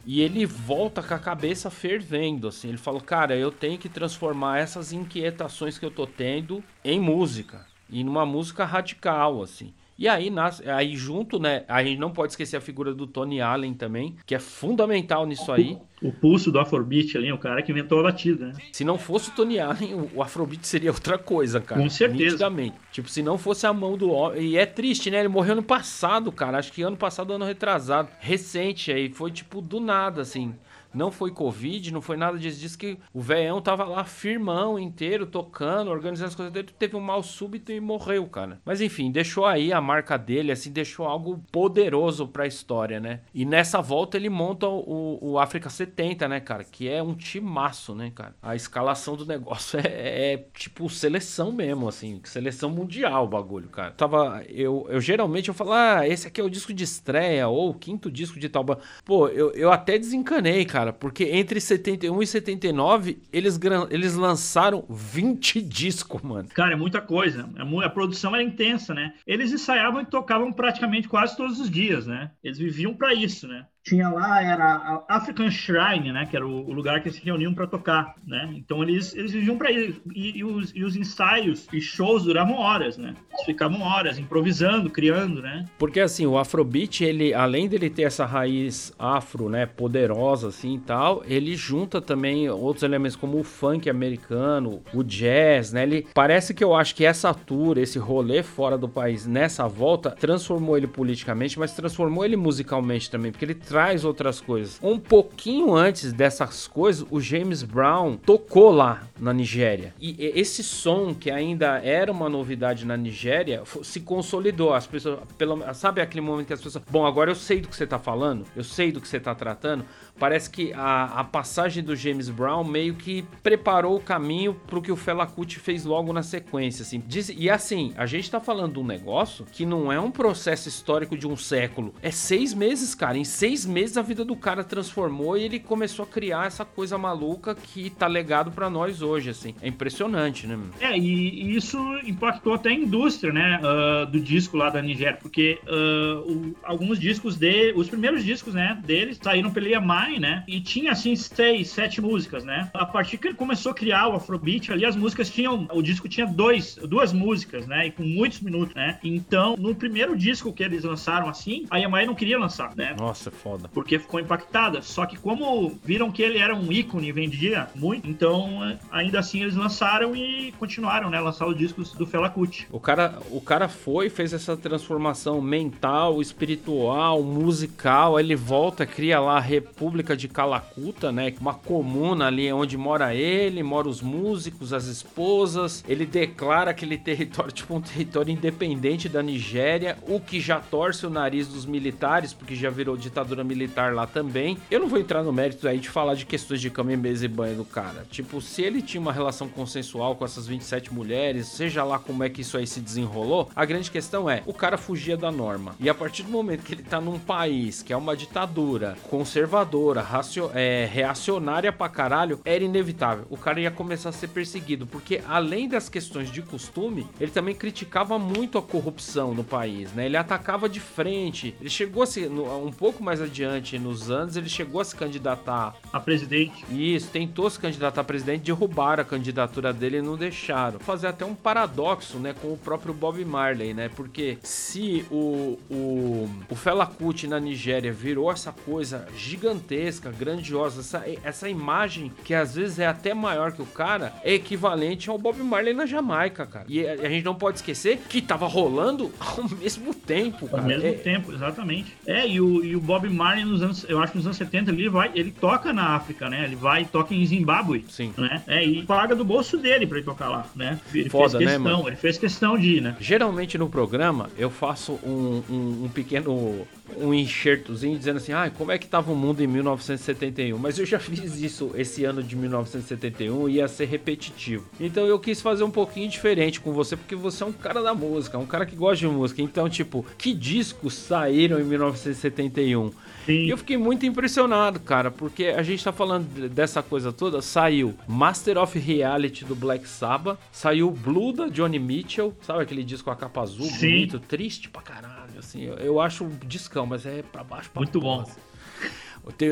[0.04, 2.68] e ele volta com a cabeça fervendo, assim.
[2.68, 7.66] Ele falou, cara, eu tenho que transformar essas inquietações que eu tô tendo em música.
[7.88, 9.72] E numa música radical, assim.
[9.98, 11.64] E aí, nasce, aí junto, né?
[11.68, 15.52] A gente não pode esquecer a figura do Tony Allen também, que é fundamental nisso
[15.52, 15.78] aí.
[16.00, 18.54] O, o pulso do Afrobeat ali, o cara que inventou a batida, né?
[18.72, 21.80] Se não fosse o Tony Allen, o, o Afrobeat seria outra coisa, cara.
[21.80, 22.24] Com certeza.
[22.24, 22.76] Nitidamente.
[22.90, 24.42] Tipo, se não fosse a mão do homem.
[24.42, 25.20] E é triste, né?
[25.20, 26.58] Ele morreu ano passado, cara.
[26.58, 28.08] Acho que ano passado, ano retrasado.
[28.18, 29.10] Recente aí.
[29.10, 30.54] Foi tipo do nada, assim.
[30.94, 32.60] Não foi Covid, não foi nada disso.
[32.60, 36.68] Diz que o velhão tava lá firmão inteiro, tocando, organizando as coisas dele.
[36.78, 38.60] Teve um mal súbito e morreu, cara.
[38.64, 43.20] Mas enfim, deixou aí a marca dele, assim, deixou algo poderoso pra história, né?
[43.34, 46.64] E nessa volta ele monta o, o África 70, né, cara?
[46.64, 48.34] Que é um timaço, né, cara?
[48.42, 52.20] A escalação do negócio é, é tipo seleção mesmo, assim.
[52.24, 53.92] Seleção mundial o bagulho, cara.
[53.92, 54.42] Tava.
[54.48, 57.74] Eu, eu geralmente eu falo, ah, esse aqui é o disco de estreia ou o
[57.74, 58.62] quinto disco de tal.
[59.04, 63.58] Pô, eu, eu até desencanei, cara cara, porque entre 71 e 79 eles,
[63.90, 66.48] eles lançaram 20 discos, mano.
[66.54, 67.48] Cara, é muita coisa.
[67.56, 69.14] É a produção era intensa, né?
[69.26, 72.30] Eles ensaiavam e tocavam praticamente quase todos os dias, né?
[72.42, 73.66] Eles viviam para isso, né?
[73.82, 74.64] Tinha lá era
[75.08, 78.50] a African Shrine, né, que era o, lugar que eles se reuniam para tocar, né?
[78.54, 82.54] Então eles eles viviam para isso e, e, os, e os ensaios e shows duravam
[82.54, 83.14] horas, né?
[83.32, 85.66] Eles ficavam horas improvisando, criando, né?
[85.78, 90.80] Porque assim, o Afrobeat, ele além dele ter essa raiz afro, né, poderosa assim e
[90.80, 95.82] tal, ele junta também outros elementos como o funk americano, o jazz, né?
[95.82, 100.10] Ele parece que eu acho que essa tour, esse rolê fora do país nessa volta
[100.10, 104.78] transformou ele politicamente, mas transformou ele musicalmente também, porque ele traz outras coisas.
[104.82, 109.94] Um pouquinho antes dessas coisas, o James Brown tocou lá na Nigéria.
[109.98, 114.74] E esse som, que ainda era uma novidade na Nigéria, se consolidou.
[114.74, 116.84] As pessoas, pelo, sabe aquele momento que as pessoas.
[116.90, 119.34] Bom, agora eu sei do que você está falando, eu sei do que você está
[119.34, 119.86] tratando
[120.18, 124.82] parece que a, a passagem do James Brown meio que preparou o caminho para o
[124.82, 127.02] que o Fela Kuti fez logo na sequência, assim.
[127.06, 130.68] Diz, e assim, a gente tá falando de um negócio que não é um processo
[130.68, 133.18] histórico de um século, é seis meses, cara.
[133.18, 136.96] Em seis meses a vida do cara transformou e ele começou a criar essa coisa
[136.98, 139.54] maluca que tá legado para nós hoje, assim.
[139.60, 140.58] É impressionante, né?
[140.80, 145.58] É, e, isso impactou até a indústria, né, uh, do disco lá da Nigéria, porque
[145.64, 150.44] uh, o, alguns discos dele, os primeiros discos, né, deles saíram pela EMI né?
[150.46, 152.70] E tinha assim seis, sete músicas, né?
[152.74, 156.08] A partir que ele começou a criar o Afrobeat, ali as músicas tinham, o disco
[156.08, 157.86] tinha dois, duas músicas, né?
[157.86, 158.98] E com muitos minutos, né?
[159.02, 162.94] Então, no primeiro disco que eles lançaram assim, a Yamaha não queria lançar, né?
[162.98, 163.51] Nossa, foda.
[163.72, 164.82] Porque ficou impactada.
[164.82, 169.42] Só que como viram que ele era um ícone e vendia muito, então ainda assim
[169.42, 171.20] eles lançaram e continuaram, né?
[171.20, 172.66] Lançar os discos do Fela Kuti.
[172.70, 179.36] O cara, o cara foi, fez essa transformação mental, espiritual, musical, ele volta, cria lá
[179.36, 181.34] a República República de Calacuta, né?
[181.40, 185.84] Uma comuna ali onde mora ele, mora os músicos, as esposas.
[185.88, 191.10] Ele declara aquele território tipo um território independente da Nigéria, o que já torce o
[191.10, 194.58] nariz dos militares, porque já virou ditadura militar lá também.
[194.70, 197.24] Eu não vou entrar no mérito aí de falar de questões de cama e mesa
[197.24, 198.06] e banho do cara.
[198.10, 202.28] Tipo, se ele tinha uma relação consensual com essas 27 mulheres, seja lá como é
[202.28, 205.74] que isso aí se desenrolou, a grande questão é, o cara fugia da norma.
[205.78, 210.02] E a partir do momento que ele tá num país que é uma ditadura conservadora,
[210.02, 213.26] racio, é, reacionária pra caralho, era inevitável.
[213.30, 217.54] O cara ia começar a ser perseguido, porque além das questões de costume, ele também
[217.54, 220.06] criticava muito a corrupção no país, né?
[220.06, 221.54] Ele atacava de frente.
[221.60, 225.74] Ele chegou a se, um pouco mais adiante nos anos, ele chegou a se candidatar
[225.92, 226.64] a presidente.
[226.70, 230.78] Isso, tentou se candidatar a presidente, derrubaram a candidatura dele e não deixaram.
[230.80, 233.88] Fazer até um paradoxo, né, com o próprio Bob Marley, né?
[233.88, 240.80] Porque se o, o, o Fela Kuti na Nigéria virou essa coisa gigantesca gigantesca, grandiosa,
[240.80, 245.18] essa, essa imagem que às vezes é até maior que o cara, é equivalente ao
[245.18, 246.66] Bob Marley na Jamaica, cara.
[246.68, 250.62] E a, a gente não pode esquecer que tava rolando ao mesmo tempo, cara.
[250.62, 250.92] Ao mesmo é...
[250.92, 251.96] tempo, exatamente.
[252.06, 254.70] É, e o, e o Bob Marley nos anos, eu acho que nos anos 70
[254.70, 256.44] ele vai, ele toca na África, né?
[256.44, 257.84] Ele vai e toca em Zimbábue.
[257.88, 258.12] Sim.
[258.16, 258.42] Né?
[258.46, 260.78] É, e paga do bolso dele pra ir tocar lá, né?
[260.92, 261.88] Ele Foda, fez questão, né, mano?
[261.88, 262.96] ele fez questão de ir, né?
[263.00, 268.72] Geralmente no programa eu faço um, um, um pequeno um enxertozinho dizendo assim, ah, como
[268.72, 270.58] é que tava o mundo em 1971?
[270.58, 274.66] Mas eu já fiz isso esse ano de 1971 e ia ser repetitivo.
[274.78, 277.94] Então eu quis fazer um pouquinho diferente com você, porque você é um cara da
[277.94, 279.42] música, um cara que gosta de música.
[279.42, 282.90] Então, tipo, que discos saíram em 1971?
[283.26, 283.44] Sim.
[283.44, 287.40] E eu fiquei muito impressionado, cara, porque a gente tá falando dessa coisa toda.
[287.40, 293.04] Saiu Master of Reality do Black Sabbath, saiu Blue da Johnny Mitchell, sabe aquele disco
[293.04, 293.88] com a capa azul, Sim.
[293.88, 295.62] bonito, triste pra caralho, assim.
[295.62, 298.20] Eu, eu acho um discão, mas é pra baixo pra Muito bom.
[298.20, 298.40] Assim.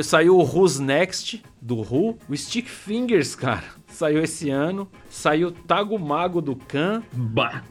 [0.02, 2.18] Saiu o Who's Next, do Who.
[2.28, 3.62] O Stick Fingers, cara,
[4.00, 4.88] saiu esse ano.
[5.10, 7.02] Saiu Tago Mago do Khan.
[7.12, 7.62] Bah.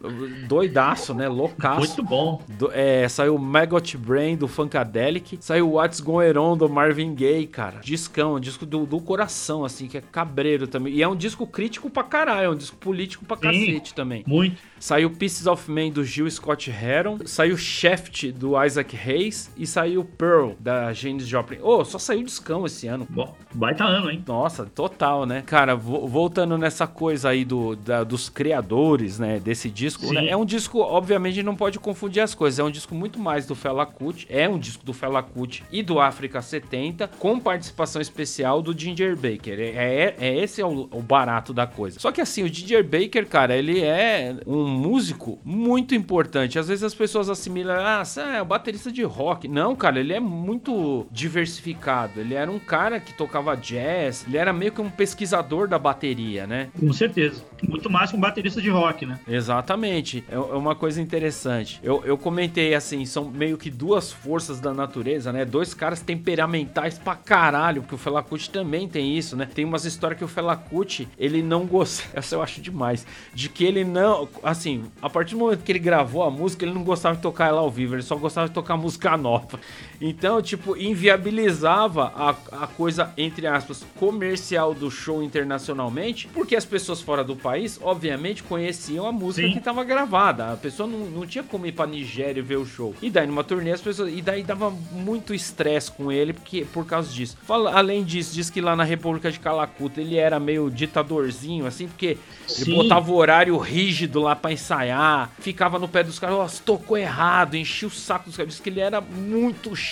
[0.47, 1.27] Doidaço, né?
[1.27, 1.79] Loucaço.
[1.79, 2.41] Muito bom.
[2.47, 5.39] Do, é, saiu Maggot Brain do Funkadelic.
[5.41, 7.79] Saiu What's Going On do Marvin Gaye, cara.
[7.79, 10.93] Discão, um disco do, do coração, assim, que é cabreiro também.
[10.93, 14.23] E é um disco crítico pra caralho, é um disco político pra Sim, cacete também.
[14.27, 14.57] Muito.
[14.79, 17.19] Saiu Pieces of Man do Gil Scott Heron.
[17.25, 19.51] Saiu Shaft do Isaac Hayes.
[19.57, 21.59] E saiu Pearl da James Joplin.
[21.61, 23.07] Ô, oh, só saiu discão esse ano.
[23.09, 24.23] Bom, baita ano, hein?
[24.27, 25.41] Nossa, total, né?
[25.45, 25.75] Cara,
[26.19, 30.27] voltando nessa coisa aí do, da, dos criadores, né, desse disco, né?
[30.27, 32.59] é um disco, obviamente, não pode confundir as coisas.
[32.59, 35.81] É um disco muito mais do Fela Kuti, é um disco do Fela Kuti e
[35.81, 39.57] do África 70, com participação especial do Ginger Baker.
[39.61, 41.97] É, é, é esse é o, o, barato da coisa.
[42.01, 46.59] Só que assim, o Ginger Baker, cara, ele é um músico muito importante.
[46.59, 48.03] Às vezes as pessoas assimilam, ah,
[48.35, 49.47] é o baterista de rock.
[49.47, 52.19] Não, cara, ele é muito diversificado.
[52.19, 55.98] Ele era um cara que tocava jazz, ele era meio que um pesquisador da bateria,
[56.47, 56.69] né?
[56.79, 57.43] Com certeza.
[57.67, 59.19] Muito mais que um baterista de rock, né?
[59.27, 60.23] Exatamente.
[60.29, 61.79] É, é uma coisa interessante.
[61.83, 65.45] Eu, eu comentei assim, são meio que duas forças da natureza, né?
[65.45, 69.47] Dois caras temperamentais pra caralho, porque o Fela Kuti também tem isso, né?
[69.53, 73.49] Tem umas histórias que o Fela Kuti, ele não gosta, essa eu acho demais, de
[73.49, 76.83] que ele não, assim, a partir do momento que ele gravou a música, ele não
[76.83, 79.59] gostava de tocar ela ao vivo, ele só gostava de tocar música nova.
[80.01, 82.29] Então, tipo, inviabilizava a,
[82.63, 88.41] a coisa, entre aspas, comercial do show internacionalmente, porque as pessoas fora do país, obviamente,
[88.43, 89.53] conheciam a música Sim.
[89.53, 90.53] que estava gravada.
[90.53, 92.95] A pessoa não, não tinha como ir pra Nigéria e ver o show.
[93.01, 94.13] E daí, numa turnê, as pessoas.
[94.13, 97.37] E daí dava muito estresse com ele porque, por causa disso.
[97.43, 101.87] Fala, além disso, diz que lá na República de Calacuta ele era meio ditadorzinho, assim,
[101.87, 102.61] porque Sim.
[102.61, 106.97] ele botava o horário rígido lá para ensaiar, ficava no pé dos caras, oh, tocou
[106.97, 108.53] errado, enchia o saco dos caras.
[108.53, 109.88] Diz que ele era muito chato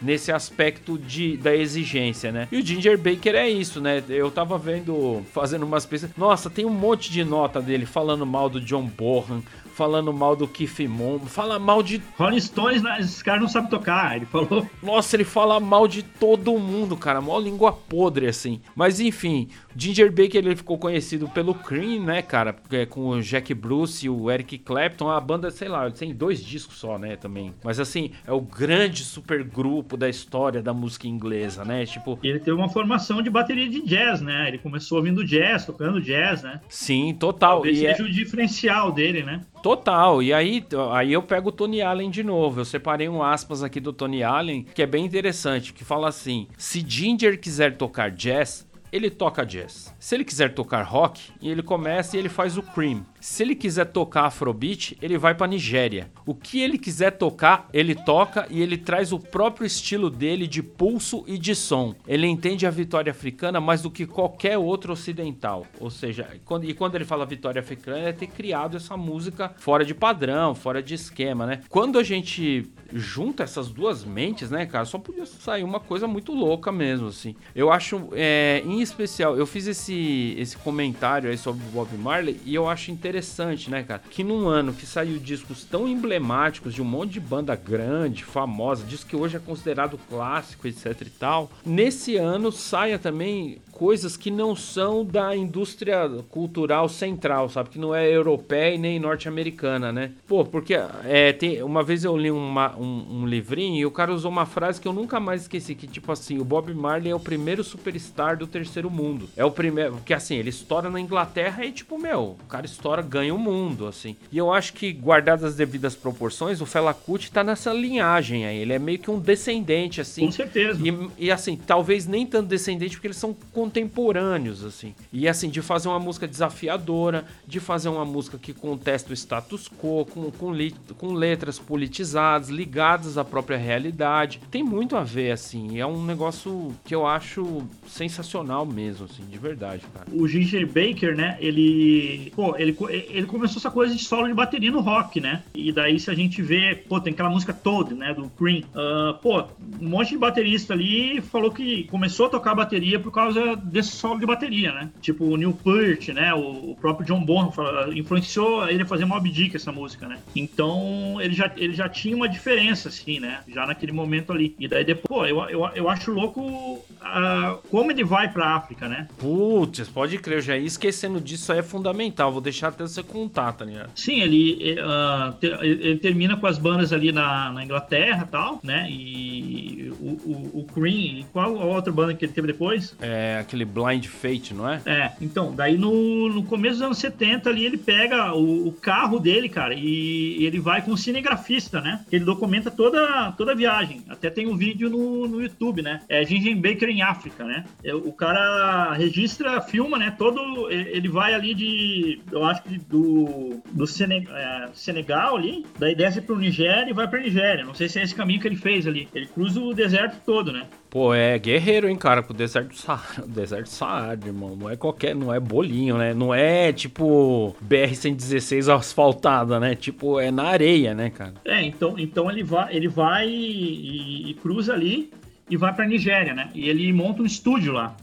[0.00, 2.48] nesse aspecto de, da exigência, né?
[2.50, 4.02] E o Ginger Baker é isso, né?
[4.08, 6.16] Eu tava vendo, fazendo umas pesquisas.
[6.16, 9.42] Nossa, tem um monte de nota dele falando mal do John Bohan,
[9.74, 12.00] falando mal do Keith Moon, fala mal de.
[12.18, 12.98] Rolling Stones, né?
[13.00, 14.68] esses caras não sabem tocar, ele falou.
[14.82, 18.60] Nossa, ele fala mal de todo mundo, cara, mó língua podre, assim.
[18.76, 22.54] Mas enfim, Ginger Baker ele ficou conhecido pelo Cream, né, cara?
[22.70, 26.42] É, com o Jack Bruce e o Eric Clapton, a banda, sei lá, tem dois
[26.42, 27.54] discos só, né, também.
[27.64, 31.84] Mas assim, é o grande super grupo da história da música inglesa, né?
[31.86, 32.18] Tipo.
[32.22, 34.48] Ele teve uma formação de bateria de jazz, né?
[34.48, 36.60] Ele começou ouvindo jazz, tocando jazz, né?
[36.68, 37.62] Sim, total.
[37.62, 38.06] Talvez e seja é...
[38.06, 39.42] o diferencial dele, né?
[39.62, 40.22] Total.
[40.22, 42.60] E aí, aí eu pego o Tony Allen de novo.
[42.60, 46.48] Eu separei um aspas aqui do Tony Allen, que é bem interessante, que fala assim:
[46.56, 49.91] se Ginger quiser tocar jazz, ele toca jazz.
[50.02, 53.06] Se ele quiser tocar rock, ele começa e ele faz o cream.
[53.20, 56.10] Se ele quiser tocar afrobeat, ele vai para Nigéria.
[56.26, 60.60] O que ele quiser tocar, ele toca e ele traz o próprio estilo dele de
[60.60, 61.94] pulso e de som.
[62.04, 65.64] Ele entende a vitória africana mais do que qualquer outro ocidental.
[65.78, 69.84] Ou seja, quando, e quando ele fala vitória africana, é ter criado essa música fora
[69.84, 71.60] de padrão, fora de esquema, né?
[71.68, 76.32] Quando a gente junta essas duas mentes, né, cara, só podia sair uma coisa muito
[76.32, 77.34] louca mesmo, assim.
[77.54, 82.40] Eu acho, é, em especial, eu fiz esse, esse comentário aí sobre o Bob Marley
[82.44, 84.02] e eu acho interessante, né, cara?
[84.10, 88.84] Que num ano que saiu discos tão emblemáticos de um monte de banda grande, famosa,
[88.84, 94.30] disco que hoje é considerado clássico, etc e tal, nesse ano saia também coisas que
[94.30, 97.70] não são da indústria cultural central, sabe?
[97.70, 100.12] Que não é europeia e nem norte-americana, né?
[100.28, 104.12] Pô, porque é, tem, uma vez eu li uma, um, um, livrinho e o cara
[104.12, 107.14] usou uma frase que eu nunca mais esqueci, que tipo assim, o Bob Marley é
[107.14, 109.28] o primeiro superstar do terceiro mundo.
[109.36, 113.02] É o primeiro, porque assim, ele estoura na Inglaterra e tipo, meu, o cara estoura,
[113.02, 114.16] ganha o mundo, assim.
[114.30, 118.58] E eu acho que, guardadas as devidas proporções, o Fela Kuti tá nessa linhagem aí,
[118.58, 120.26] ele é meio que um descendente, assim.
[120.26, 120.78] Com certeza.
[120.86, 124.92] E, e assim, talvez nem tanto descendente, porque eles são contemporâneos, assim.
[125.12, 129.68] E assim, de fazer uma música desafiadora, de fazer uma música que contesta o status
[129.68, 130.52] quo, com, com,
[130.98, 134.40] com letras politizadas, ligadas à própria realidade.
[134.50, 135.78] Tem muito a ver, assim.
[135.78, 140.06] É um negócio que eu acho sensacional mesmo, assim, de verdade, cara.
[140.12, 142.32] O Ginger Baker, né, ele.
[142.34, 145.44] Pô, ele, ele começou essa coisa de solo de bateria no rock, né?
[145.54, 148.62] E daí, se a gente vê, pô, tem aquela música toda, né, do Cream.
[148.74, 149.44] Uh, pô,
[149.80, 154.18] um monte de baterista ali falou que começou a tocar bateria por causa desse solo
[154.18, 154.90] de bateria, né?
[155.00, 156.32] Tipo o Neil Peart, né?
[156.34, 157.52] O, próprio John Bonham
[157.94, 160.18] influenciou ele a fazer Mob Dick essa música, né?
[160.34, 163.40] Então ele já, ele já tinha uma diferença, assim, né?
[163.48, 164.54] Já naquele momento ali.
[164.58, 168.88] E daí depois, pô, eu, eu, eu acho louco uh, como ele vai pra África,
[168.88, 169.08] né?
[169.18, 172.32] Putz, pode crer, eu já ia esquecendo disso, isso aí é fundamental.
[172.32, 173.90] Vou deixar até você contar, tá ligado?
[173.94, 178.60] Sim, ele, uh, ter, ele termina com as bandas ali na, na Inglaterra e tal,
[178.62, 178.88] né?
[178.90, 182.96] E o, o, o Cream e qual a outra banda que ele teve depois?
[183.00, 184.80] É aquele Blind Fate, não é?
[184.84, 189.18] É, então, daí no, no começo dos anos 70 ali ele pega o, o carro
[189.18, 192.04] dele, cara, e, ele vai com um cinegrafista, né?
[192.10, 194.02] Ele documenta toda, toda a viagem.
[194.08, 196.00] Até tem um vídeo no, no YouTube, né?
[196.08, 197.64] É Gingen Baker em África, né?
[197.84, 200.14] É, o cara registra, filma, né?
[200.16, 200.70] Todo.
[200.70, 202.20] Ele vai ali de.
[202.30, 207.20] Eu acho que do, do é, Senegal ali, daí desce pro Nigéria e vai pra
[207.20, 207.64] Nigéria.
[207.64, 209.08] Não sei se é esse caminho que ele fez ali.
[209.14, 210.66] Ele cruza o deserto todo, né?
[210.90, 213.26] Pô, é guerreiro, hein, cara, pro deserto do Saara.
[213.26, 214.56] Deserto do Saara, irmão.
[214.56, 216.12] Não é qualquer, não é bolinho, né?
[216.12, 219.74] Não é tipo BR-116 asfaltada, né?
[219.74, 221.34] Tipo, é na areia, né, cara?
[221.44, 225.10] É, então, então ele vai, ele vai e, e cruza ali
[225.48, 226.50] e vai pra Nigéria, né?
[226.54, 227.96] E ele monta um estúdio lá.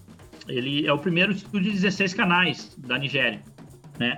[0.48, 3.42] Ele é o primeiro estúdio de 16 canais da Nigéria,
[4.00, 4.18] né?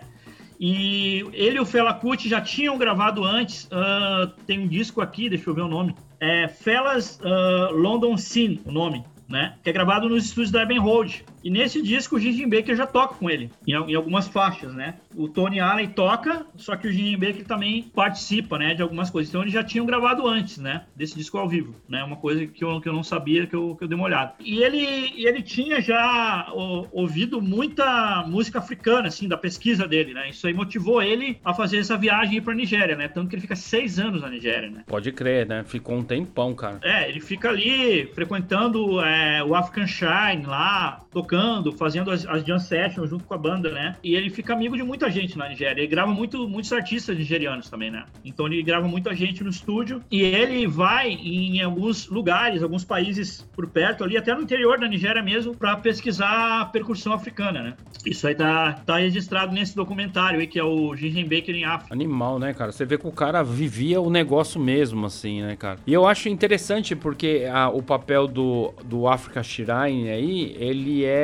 [0.59, 3.65] E ele e o Fela Kuti já tinham gravado antes.
[3.65, 5.95] Uh, tem um disco aqui, deixa eu ver o nome.
[6.21, 9.53] É Felas uh, London Scene, o nome né?
[9.63, 11.25] Que é gravado nos estúdios da Abbey Road.
[11.43, 14.95] E nesse disco o Gigi Baker já toca com ele, em, em, algumas faixas, né?
[15.15, 19.29] O Tony Allen toca, só que o Gigi Baker também participa, né, de algumas coisas.
[19.29, 22.03] Então eles já tinham gravado antes, né, desse disco ao vivo, né?
[22.03, 24.33] Uma coisa que eu, que eu não sabia, que eu, que eu dei uma olhada.
[24.39, 30.29] E ele, ele tinha já o, ouvido muita música africana, assim, da pesquisa dele, né?
[30.29, 33.07] Isso aí motivou ele a fazer essa viagem para Nigéria, né?
[33.07, 34.83] Tanto que ele fica seis anos na Nigéria, né?
[34.87, 35.63] Pode crer, né?
[35.65, 36.79] Ficou um tempão, cara.
[36.83, 41.30] É, ele fica ali frequentando é, o African Shine lá, tocando,
[41.77, 43.95] fazendo as, as jam sessions junto com a banda, né?
[44.03, 45.81] E ele fica amigo de muita gente na Nigéria.
[45.81, 48.05] Ele grava muito, muitos artistas nigerianos também, né?
[48.23, 53.47] Então ele grava muita gente no estúdio e ele vai em alguns lugares, alguns países
[53.55, 57.73] por perto ali, até no interior da Nigéria mesmo, para pesquisar a percussão africana, né?
[58.05, 61.93] Isso aí tá, tá registrado nesse documentário aí, que é o Ginger Baker em África.
[61.93, 62.71] Animal, né, cara?
[62.71, 65.79] Você vê que o cara vivia o negócio mesmo, assim, né, cara?
[65.85, 71.20] E eu acho interessante porque a, o papel do, do Africa Shrine aí, ele é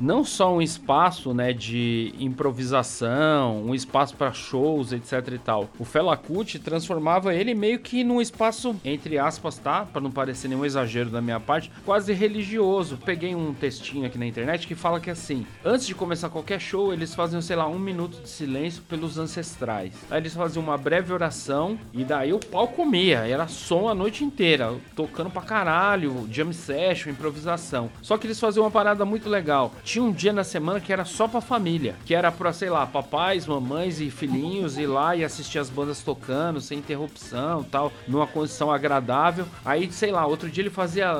[0.00, 5.68] não só um espaço, né, de improvisação, um espaço para shows, etc e tal.
[5.78, 9.84] O Fela Kuti transformava ele meio que num espaço, entre aspas, tá?
[9.84, 12.98] Para não parecer nenhum exagero da minha parte, quase religioso.
[13.04, 16.92] Peguei um textinho aqui na internet que fala que assim, antes de começar qualquer show,
[16.92, 19.92] eles faziam, sei lá, um minuto de silêncio pelos ancestrais.
[20.10, 23.26] Aí eles faziam uma breve oração e daí o pau comia.
[23.26, 27.90] Era som a noite inteira, tocando pra caralho, jam session, improvisação.
[28.02, 29.72] Só que eles faziam uma parada muito legal.
[29.82, 32.86] Tinha um dia na semana que era só pra família, que era pra, sei lá,
[32.86, 38.26] papais, mamães e filhinhos ir lá e assistir as bandas tocando sem interrupção tal, numa
[38.26, 39.46] condição agradável.
[39.64, 41.10] Aí, sei lá, outro dia ele fazia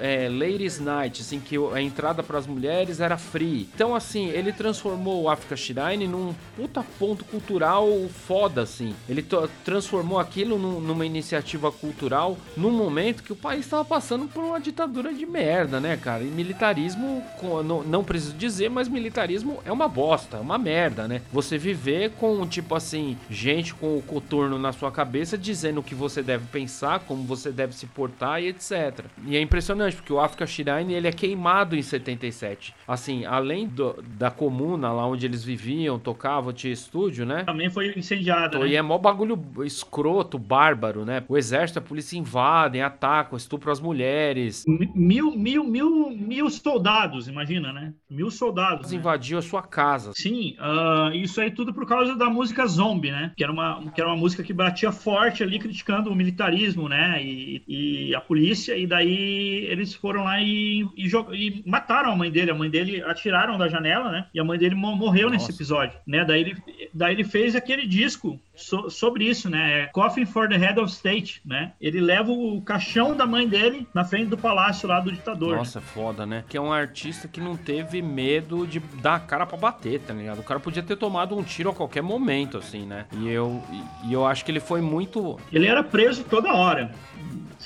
[0.00, 3.68] é, Ladies Night, assim, que a entrada para as mulheres era free.
[3.74, 7.86] Então, assim, ele transformou o Africa Shrine num puta ponto cultural
[8.26, 8.94] foda, assim.
[9.08, 9.24] Ele
[9.64, 14.60] transformou aquilo num, numa iniciativa cultural num momento que o país estava passando por uma
[14.60, 16.22] ditadura de merda, né, cara?
[16.22, 17.22] E militarismo,
[17.62, 21.22] não, não preciso dizer, mas militarismo é uma bosta, é uma merda, né?
[21.32, 25.94] Você viver com, tipo assim, gente com o coturno na sua cabeça dizendo o que
[25.94, 29.04] você deve pensar, como você deve se portar e etc.
[29.26, 32.74] E é impressionante, porque o Africa Shrine, ele é queimado em 77.
[32.86, 37.44] Assim, além do, da comuna lá onde eles viviam, tocavam, tinha estúdio, né?
[37.44, 38.68] Também foi incendiado, né?
[38.68, 41.22] E é mó bagulho escroto, bárbaro, né?
[41.28, 44.64] O exército, a polícia invadem, atacam, estupram as mulheres.
[44.66, 47.92] Mil, mil, mil, mil soldados, imagina, né?
[48.10, 48.90] Mil soldados.
[48.90, 48.98] Né?
[48.98, 50.12] Invadiu a sua casa.
[50.14, 53.32] Sim, uh, isso aí tudo por causa da música Zombie, né?
[53.36, 57.22] Que era uma, que era uma música que batia forte ali, criticando o militarismo, né?
[57.22, 62.30] E, e a polícia, e daí eles foram lá e, e, e, mataram a mãe
[62.30, 62.50] dele.
[62.50, 64.26] A mãe dele atiraram da janela, né?
[64.32, 65.46] E a mãe dele morreu Nossa.
[65.46, 66.24] nesse episódio, né?
[66.24, 66.56] Daí ele,
[66.94, 69.82] daí ele fez aquele disco so, sobre isso, né?
[69.82, 71.72] É Coffin for the Head of State, né?
[71.80, 75.56] Ele leva o caixão da mãe dele na frente do palácio lá do ditador.
[75.56, 76.44] Nossa, foda, né?
[76.48, 80.12] Que é um artista que não teve medo de dar a cara para bater, tá
[80.12, 80.40] ligado?
[80.40, 83.06] O cara podia ter tomado um tiro a qualquer momento, assim, né?
[83.12, 83.62] E eu,
[84.04, 85.38] e, eu acho que ele foi muito.
[85.52, 86.90] Ele era preso toda hora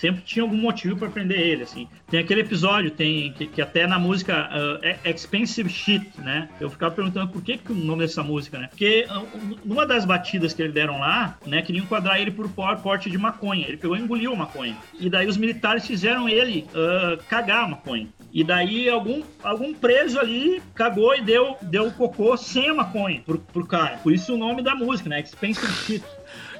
[0.01, 1.87] sempre tinha algum motivo para prender ele, assim.
[2.09, 6.49] Tem aquele episódio, tem que, que até na música uh, Expensive Shit, né?
[6.59, 8.69] Eu ficava perguntando por que, que o nome dessa música, né?
[8.69, 13.11] Porque uh, numa das batidas que ele deram lá, né, queriam enquadrar ele por porte
[13.11, 13.67] de maconha.
[13.69, 14.77] Ele pegou e engoliu maconha.
[14.99, 18.09] E daí os militares fizeram ele uh, cagar a maconha.
[18.33, 23.38] E daí algum, algum preso ali cagou e deu, deu cocô sem a maconha pro,
[23.38, 23.98] pro cara.
[23.98, 25.21] Por isso o nome da música, né?
[25.21, 26.04] Expensive Shit.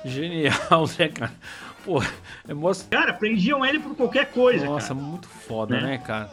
[0.05, 1.33] Genial, né, cara?
[1.85, 2.03] Pô,
[2.49, 2.89] é most...
[2.89, 4.67] Cara, prendiam ele por qualquer coisa.
[4.67, 5.01] Nossa, cara.
[5.01, 6.31] muito foda, né, né cara?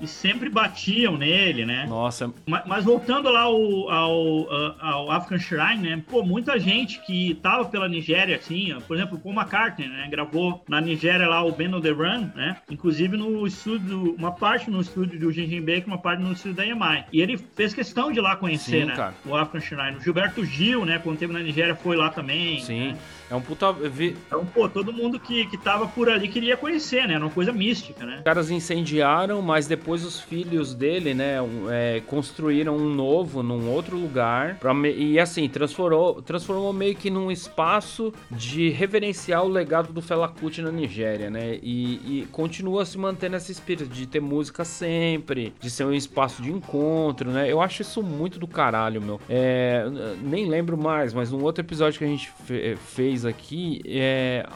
[0.00, 1.86] E sempre batiam nele, né?
[1.88, 2.32] Nossa.
[2.46, 6.02] Mas, mas voltando lá ao, ao, ao, African Shrine, né?
[6.08, 10.06] Pô, muita gente que tava pela Nigéria, assim, ó, por exemplo, o Paul McCartney, né?
[10.10, 12.56] Gravou na Nigéria lá o Ben on the Run, né?
[12.70, 16.66] Inclusive no estúdio, uma parte no estúdio do Gingin Baker, uma parte no estúdio da
[16.66, 17.04] EMI.
[17.12, 18.94] E ele fez questão de lá conhecer, Sim, né?
[18.94, 19.14] Cara.
[19.24, 19.96] O African Shrine.
[19.96, 20.98] O Gilberto Gil, né?
[20.98, 22.60] Quando teve na Nigéria, foi lá também.
[22.60, 22.88] Sim.
[22.88, 22.98] Né?
[23.30, 23.74] É um puta.
[24.26, 27.14] Então, pô, todo mundo que, que tava por ali queria conhecer, né?
[27.14, 28.18] Era uma coisa mística, né?
[28.18, 31.36] Os caras incendiaram, mas depois os filhos dele, né,
[31.70, 34.56] é, construíram um novo num outro lugar.
[34.56, 40.28] Pra, e assim, transformou, transformou meio que num espaço de reverenciar o legado do Fela
[40.28, 41.58] Kuti na Nigéria, né?
[41.62, 46.42] E, e continua se mantendo esse espírito de ter música sempre, de ser um espaço
[46.42, 47.50] de encontro, né?
[47.50, 49.20] Eu acho isso muito do caralho, meu.
[49.28, 49.84] É,
[50.22, 52.30] nem lembro mais, mas num outro episódio que a gente
[52.94, 54.46] fez aqui, é,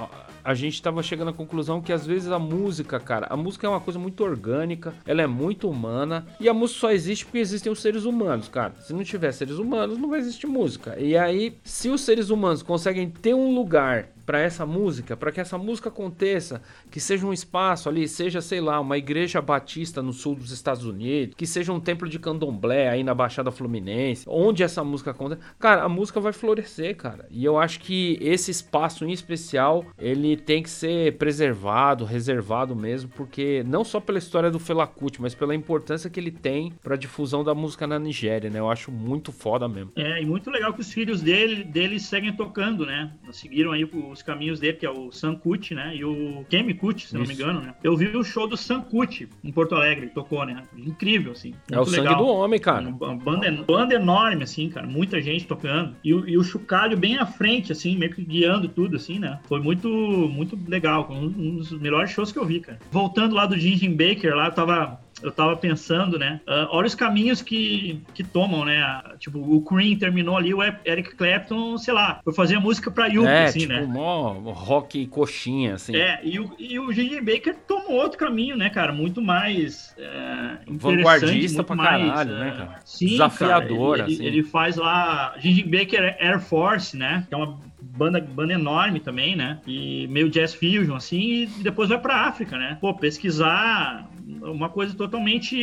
[0.44, 3.70] a gente estava chegando à conclusão que às vezes a música, cara, a música é
[3.70, 7.70] uma coisa muito orgânica, ela é muito humana e a música só existe porque existem
[7.70, 8.74] os seres humanos, cara.
[8.80, 10.98] Se não tiver seres humanos, não vai existir música.
[10.98, 15.40] E aí, se os seres humanos conseguem ter um lugar para essa música, para que
[15.40, 20.12] essa música aconteça, que seja um espaço ali, seja, sei lá, uma igreja batista no
[20.12, 24.62] sul dos Estados Unidos, que seja um templo de candomblé aí na Baixada Fluminense, onde
[24.62, 25.42] essa música acontece.
[25.58, 27.26] Cara, a música vai florescer, cara.
[27.28, 33.10] E eu acho que esse espaço em especial, ele tem que ser preservado, reservado mesmo,
[33.16, 36.94] porque não só pela história do Fela Kuti, mas pela importância que ele tem para
[36.94, 38.60] difusão da música na Nigéria, né?
[38.60, 39.90] Eu acho muito foda mesmo.
[39.96, 43.12] É, e muito legal que os filhos dele, dele seguem tocando, né?
[43.32, 45.96] Seguiram aí os os caminhos dele, que é o Sam Kuti, né?
[45.96, 47.18] E o Kemi Kuti, se Isso.
[47.18, 47.74] não me engano, né?
[47.82, 50.62] Eu vi o show do Sam Kuti em Porto Alegre, tocou, né?
[50.76, 51.54] Incrível, assim.
[51.70, 52.04] É o legal.
[52.04, 52.88] sangue do homem, cara.
[52.88, 54.86] Uma banda, banda enorme, assim, cara.
[54.86, 55.96] Muita gente tocando.
[56.04, 59.40] E, e o Chucalho bem à frente, assim, meio que guiando tudo, assim, né?
[59.44, 61.08] Foi muito, muito legal.
[61.10, 62.78] Um, um dos melhores shows que eu vi, cara.
[62.90, 66.40] Voltando lá do Ginger Baker, lá eu tava eu tava pensando, né?
[66.46, 69.02] Uh, olha os caminhos que, que tomam, né?
[69.18, 73.28] Tipo, o Cream terminou ali, o Eric Clapton, sei lá, foi fazer música pra Yuki,
[73.28, 73.82] é, assim, tipo, né?
[73.82, 75.96] Mó rock coxinha, assim.
[75.96, 76.90] É, e o, e o.
[77.20, 78.92] Baker tomou outro caminho, né, cara?
[78.92, 82.80] Muito mais é, Vanguardista pra mais, caralho, né, cara?
[82.84, 84.26] Sim, Desafiador, cara, ele, assim.
[84.26, 85.64] Ele faz lá J.J.
[85.64, 87.26] Baker Air Force, né?
[87.28, 87.58] Que é uma
[87.97, 89.61] banda, banda enorme também, né?
[89.66, 92.78] E meio jazz fusion, assim, e depois vai pra África, né?
[92.80, 94.09] Pô, pesquisar
[94.43, 95.57] uma coisa totalmente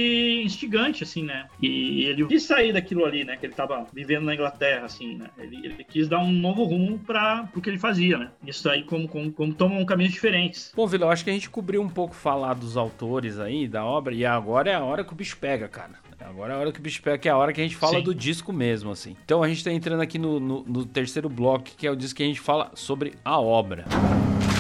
[0.44, 1.48] instigante, assim, né?
[1.62, 3.38] E ele quis sair daquilo ali, né?
[3.38, 5.28] Que ele tava vivendo na Inglaterra, assim, né?
[5.38, 8.32] Ele, ele quis dar um novo rumo para o que ele fazia, né?
[8.46, 10.72] Isso aí como, como, como tomam caminhos diferentes.
[10.76, 13.86] Bom, Vila, eu acho que a gente cobriu um pouco falar dos autores aí, da
[13.86, 16.07] obra, e agora é a hora que o bicho pega, cara.
[16.28, 17.76] Agora é a hora que o bicho pega, que é a hora que a gente
[17.76, 18.04] fala Sim.
[18.04, 19.16] do disco mesmo, assim.
[19.24, 22.18] Então a gente tá entrando aqui no, no, no terceiro bloco, que é o disco
[22.18, 23.86] que a gente fala sobre a obra.
[23.86, 24.57] Música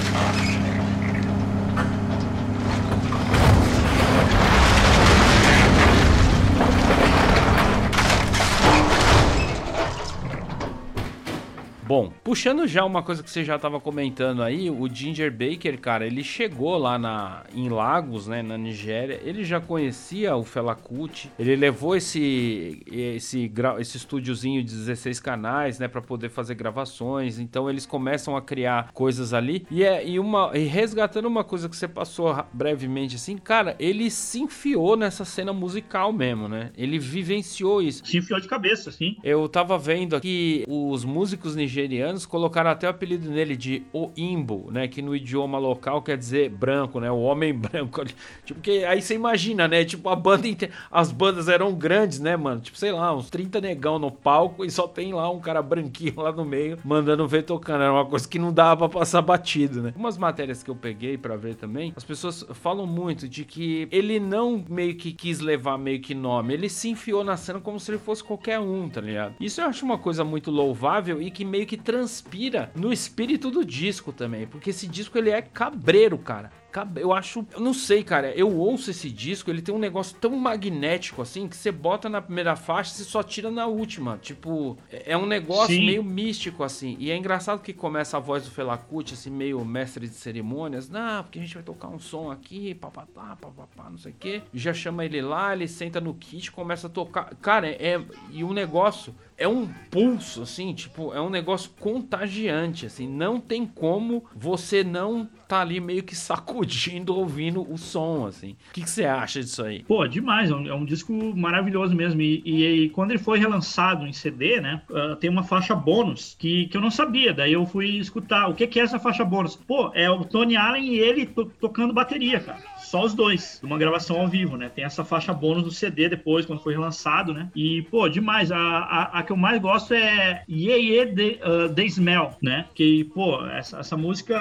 [11.87, 16.05] Bom, puxando já uma coisa que você já estava comentando aí, o Ginger Baker, cara,
[16.05, 21.31] ele chegou lá na, em Lagos, né, na Nigéria, ele já conhecia o Fela Kuti,
[21.39, 27.69] ele levou esse, esse, esse estúdiozinho de 16 canais, né, para poder fazer gravações, então
[27.69, 31.77] eles começam a criar coisas ali, e, é, e, uma, e resgatando uma coisa que
[31.77, 37.81] você passou brevemente assim, cara, ele se enfiou nessa cena musical mesmo, né, ele vivenciou
[37.81, 38.05] isso.
[38.05, 39.15] Se enfiou de cabeça, sim.
[39.23, 44.09] Eu tava vendo aqui os músicos nigerianos nigerianos colocaram até o apelido nele de O
[44.17, 44.87] Imbo, né?
[44.87, 47.11] Que no idioma local quer dizer branco, né?
[47.11, 48.03] O homem branco.
[48.43, 49.85] Tipo, que aí você imagina, né?
[49.85, 50.73] Tipo, a banda inteira.
[50.91, 52.61] As bandas eram grandes, né, mano?
[52.61, 56.19] Tipo, sei lá, uns 30 negão no palco e só tem lá um cara branquinho
[56.21, 57.81] lá no meio mandando ver tocando.
[57.83, 59.93] Era uma coisa que não dava pra passar batido, né?
[59.95, 64.19] Umas matérias que eu peguei para ver também, as pessoas falam muito de que ele
[64.19, 67.91] não meio que quis levar meio que nome, ele se enfiou na cena como se
[67.91, 69.35] ele fosse qualquer um, tá ligado?
[69.39, 73.63] Isso eu acho uma coisa muito louvável e que meio que transpira no espírito do
[73.63, 76.51] disco também, porque esse disco ele é cabreiro, cara.
[76.95, 78.31] Eu acho, eu não sei, cara.
[78.35, 82.21] Eu ouço esse disco, ele tem um negócio tão magnético assim que você bota na
[82.21, 84.19] primeira faixa e só tira na última.
[84.21, 85.85] Tipo, é, é um negócio Sim.
[85.85, 86.95] meio místico assim.
[86.99, 90.87] E é engraçado que começa a voz do Felacuti, assim, meio mestre de cerimônias.
[90.87, 94.41] Não, porque a gente vai tocar um som aqui, papapá, papapá, não sei o quê.
[94.53, 97.33] Já chama ele lá, ele senta no kit, começa a tocar.
[97.41, 97.99] Cara, é.
[98.31, 103.07] E o um negócio é um pulso, assim, tipo, é um negócio contagiante, assim.
[103.07, 108.55] Não tem como você não tá ali meio que sacudindo ouvindo o som, assim.
[108.69, 109.83] O que, que você acha disso aí?
[109.83, 110.49] Pô, demais.
[110.49, 112.19] É um, é um disco maravilhoso mesmo.
[112.21, 114.81] E, e, e, quando ele foi relançado em CD, né?
[114.89, 117.33] Uh, tem uma faixa bônus que, que eu não sabia.
[117.33, 118.47] Daí eu fui escutar.
[118.47, 119.55] O que, que é essa faixa bônus?
[119.55, 123.77] Pô, é o Tony Allen e ele to tocando bateria, cara só os dois, uma
[123.77, 124.69] gravação ao vivo, né?
[124.69, 127.49] Tem essa faixa bônus do CD depois, quando foi relançado, né?
[127.53, 128.49] E, pô, demais.
[128.49, 132.65] A, a, a que eu mais gosto é Yeah Yeah The, uh, The Smell, né?
[132.73, 134.35] Que, pô, essa, essa música.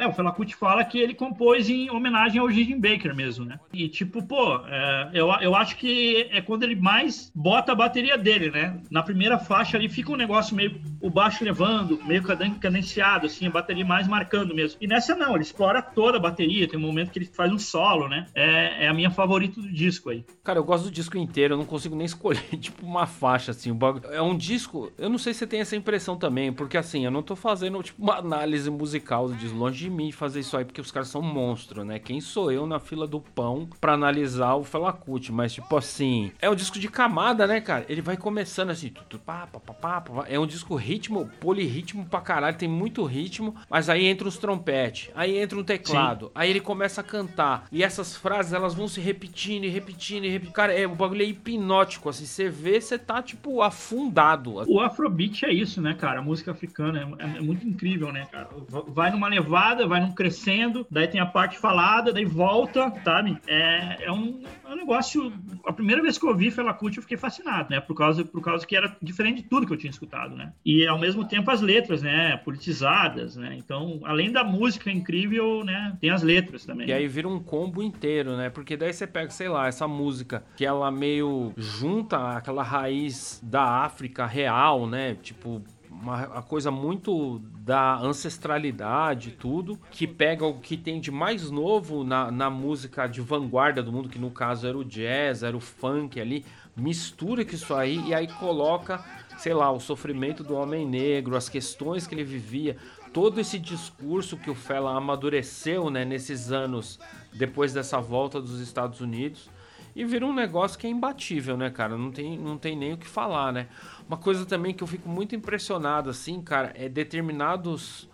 [0.00, 3.60] É, o Fela Kuti fala que ele compôs em homenagem ao Gigi Baker mesmo, né?
[3.72, 8.18] E, tipo, pô, é, eu, eu acho que é quando ele mais bota a bateria
[8.18, 8.80] dele, né?
[8.90, 10.80] Na primeira faixa ali fica um negócio meio.
[11.00, 14.78] o baixo levando, meio cadenciado, assim, a bateria mais marcando mesmo.
[14.80, 17.58] E nessa não, ele explora toda a bateria, tem um momento que ele faz um
[17.58, 18.26] solo solo, né?
[18.34, 20.24] É, é a minha favorita do disco aí.
[20.42, 23.76] Cara, eu gosto do disco inteiro, eu não consigo nem escolher, tipo, uma faixa, assim.
[24.10, 27.10] É um disco, eu não sei se você tem essa impressão também, porque assim, eu
[27.10, 30.64] não tô fazendo, tipo, uma análise musical do disco, longe de mim fazer isso aí,
[30.64, 31.98] porque os caras são monstros, né?
[31.98, 36.32] Quem sou eu na fila do pão pra analisar o Fela Kuti, mas tipo assim,
[36.40, 37.84] é um disco de camada, né, cara?
[37.88, 42.20] Ele vai começando assim, tudo, pá, pá, pá, pá, é um disco ritmo, polirritmo pra
[42.20, 46.32] caralho, tem muito ritmo, mas aí entra os trompetes, aí entra um teclado, Sim.
[46.34, 50.28] aí ele começa a cantar, e essas frases elas vão se repetindo e repetindo e
[50.28, 50.54] repetindo.
[50.54, 52.26] Cara, é, o bagulho é hipnótico, assim.
[52.26, 54.54] Você vê, você tá, tipo, afundado.
[54.70, 56.20] O Afrobeat é isso, né, cara?
[56.20, 58.48] A música africana é, é, muito incrível, né, cara?
[58.88, 63.38] Vai numa levada, vai num crescendo, daí tem a parte falada, daí volta, sabe?
[63.46, 64.42] É, é, um,
[64.74, 65.32] um negócio.
[65.66, 67.80] A primeira vez que eu ouvi Fela Kuti, eu fiquei fascinado, né?
[67.80, 70.52] Por causa, por causa que era diferente de tudo que eu tinha escutado, né?
[70.64, 72.36] E ao mesmo tempo as letras, né?
[72.38, 73.56] Politizadas, né?
[73.56, 75.96] Então, além da música incrível, né?
[76.00, 76.88] Tem as letras também.
[76.88, 78.50] E aí vira um combo inteiro, né?
[78.50, 83.62] Porque daí você pega, sei lá, essa música que ela meio junta aquela raiz da
[83.84, 85.14] África real, né?
[85.14, 85.62] Tipo,
[86.02, 92.02] uma, uma, coisa muito da ancestralidade tudo, que pega o que tem de mais novo
[92.02, 95.60] na, na música de vanguarda do mundo, que no caso era o jazz, era o
[95.60, 96.44] funk ali,
[96.76, 99.04] mistura com isso aí e aí coloca,
[99.38, 102.76] sei lá, o sofrimento do homem negro, as questões que ele vivia,
[103.12, 106.98] todo esse discurso que o Fela amadureceu, né, nesses anos
[107.32, 109.48] depois dessa volta dos Estados Unidos
[109.94, 111.96] e vira um negócio que é imbatível, né, cara?
[111.96, 113.68] Não tem, não tem nem o que falar, né?
[114.08, 118.08] Uma coisa também que eu fico muito impressionado, assim, cara, é determinados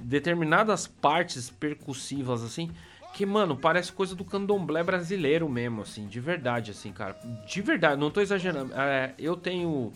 [0.00, 2.70] determinadas partes percussivas, assim,
[3.12, 7.16] que, mano, parece coisa do candomblé brasileiro mesmo, assim, de verdade, assim, cara.
[7.46, 8.72] De verdade, não tô exagerando.
[8.74, 9.92] É, eu tenho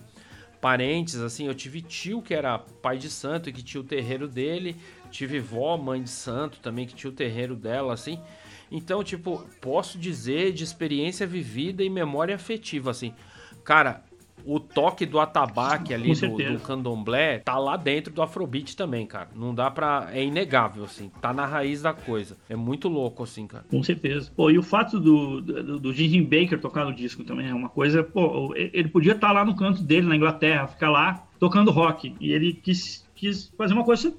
[0.61, 4.29] parentes, assim, eu tive tio que era pai de santo e que tinha o terreiro
[4.29, 4.77] dele,
[5.11, 8.21] tive vó, mãe de santo também que tinha o terreiro dela, assim.
[8.71, 13.15] Então, tipo, posso dizer de experiência vivida e memória afetiva, assim.
[13.65, 14.05] Cara,
[14.47, 19.29] o toque do atabaque ali do, do, candomblé tá lá dentro do afrobeat também, cara.
[19.35, 20.09] Não dá pra...
[20.13, 21.11] É inegável, assim.
[21.21, 22.37] Tá na raiz da coisa.
[22.49, 23.65] É muito louco, assim, cara.
[23.69, 24.31] Com certeza.
[24.37, 27.69] Pô, e o fato do, do, do Gigi Baker tocar no disco também é uma
[27.69, 28.03] coisa...
[28.03, 32.15] Pô, ele podia estar tá lá no canto dele, na Inglaterra, ficar lá tocando rock.
[32.21, 34.15] E ele quis quis fazer uma coisa,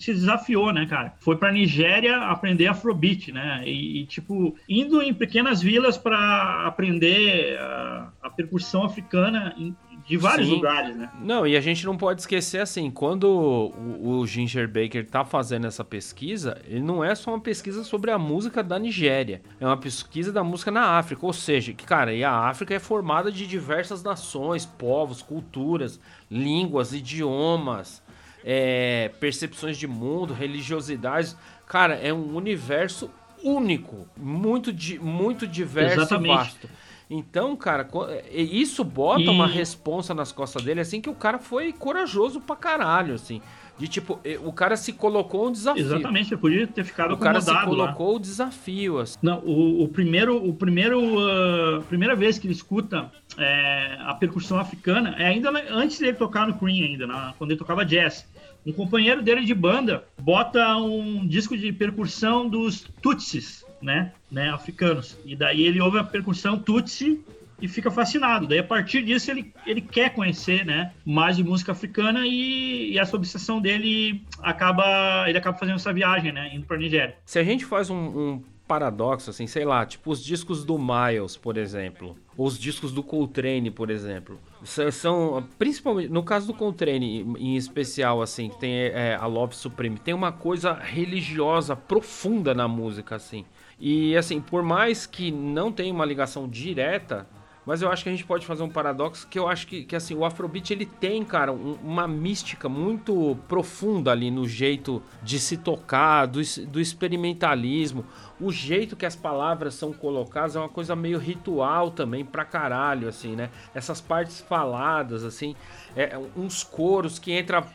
[0.00, 1.14] se desafiou, né, cara?
[1.20, 3.62] Foi pra Nigéria aprender Afrobeat, né?
[3.64, 10.16] E, e tipo, indo em pequenas vilas para aprender a, a, percussão africana em, de
[10.16, 10.54] vários Sim.
[10.54, 11.10] lugares, né?
[11.20, 15.66] Não, e a gente não pode esquecer assim, quando o, o, Ginger Baker tá fazendo
[15.66, 19.76] essa pesquisa, ele não é só uma pesquisa sobre a música da Nigéria, é uma
[19.76, 23.46] pesquisa da música na África, ou seja, que cara, e a África é formada de
[23.46, 26.00] diversas nações, povos, culturas,
[26.30, 28.02] línguas, idiomas,
[28.48, 31.36] é, percepções de mundo, religiosidades.
[31.66, 33.10] Cara, é um universo
[33.42, 36.32] único, muito, di muito diverso Exatamente.
[36.32, 36.70] e vasto.
[37.10, 37.88] Então, cara,
[38.32, 39.28] isso bota e...
[39.28, 43.40] uma responsa nas costas dele, assim, que o cara foi corajoso pra caralho, assim.
[43.78, 45.84] De tipo, o cara se colocou um desafio.
[45.84, 48.16] Exatamente, ele podia ter ficado O cara se colocou lá.
[48.16, 48.98] o desafio.
[48.98, 49.18] Assim.
[49.20, 54.58] Não, o, o primeiro, o primeiro, uh, primeira vez que ele escuta é, a percussão
[54.58, 58.26] africana é ainda antes dele tocar no Cream ainda, na, quando ele tocava jazz.
[58.66, 65.16] Um companheiro dele de banda bota um disco de percussão dos Tutsis, né, né, africanos.
[65.24, 67.24] E daí ele ouve a percussão Tutsi
[67.62, 68.46] e fica fascinado.
[68.46, 72.98] Daí a partir disso ele, ele quer conhecer, né, mais de música africana e, e
[72.98, 77.16] essa obsessão dele acaba ele acaba fazendo essa viagem, né, indo para Nigéria.
[77.24, 81.36] Se a gente faz um, um paradoxo assim, sei lá, tipo os discos do Miles,
[81.36, 87.20] por exemplo, ou os discos do Coltrane, por exemplo, são principalmente no caso do Coltrane
[87.38, 92.66] em especial assim, que tem é, a Love Supreme, tem uma coisa religiosa profunda na
[92.66, 93.44] música assim.
[93.78, 97.26] E assim, por mais que não tenha uma ligação direta
[97.66, 99.96] Mas eu acho que a gente pode fazer um paradoxo que eu acho que, que
[99.96, 105.40] assim, o Afrobeat ele tem, cara, um, uma mística muito profunda ali no jeito de
[105.40, 108.06] se tocar, do, do experimentalismo.
[108.40, 113.08] O jeito que as palavras são colocadas é uma coisa meio ritual também pra caralho,
[113.08, 113.50] assim, né?
[113.74, 115.56] Essas partes faladas, assim,
[115.96, 117.66] é, uns coros que entra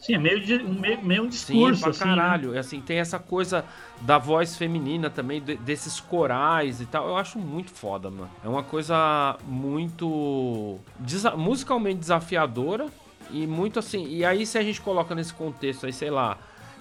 [0.00, 1.74] Sim, é meio, de, um, meio, meio um discurso.
[1.76, 2.16] Sim, pra assim, né?
[2.16, 2.52] caralho.
[2.52, 2.58] Né?
[2.58, 3.64] Assim, tem essa coisa
[4.00, 7.06] da voz feminina também, de, desses corais e tal.
[7.06, 8.30] Eu acho muito foda, mano.
[8.42, 10.78] É uma coisa muito.
[10.98, 12.86] Desa musicalmente desafiadora
[13.30, 14.06] e muito assim.
[14.08, 16.38] E aí, se a gente coloca nesse contexto aí, sei lá,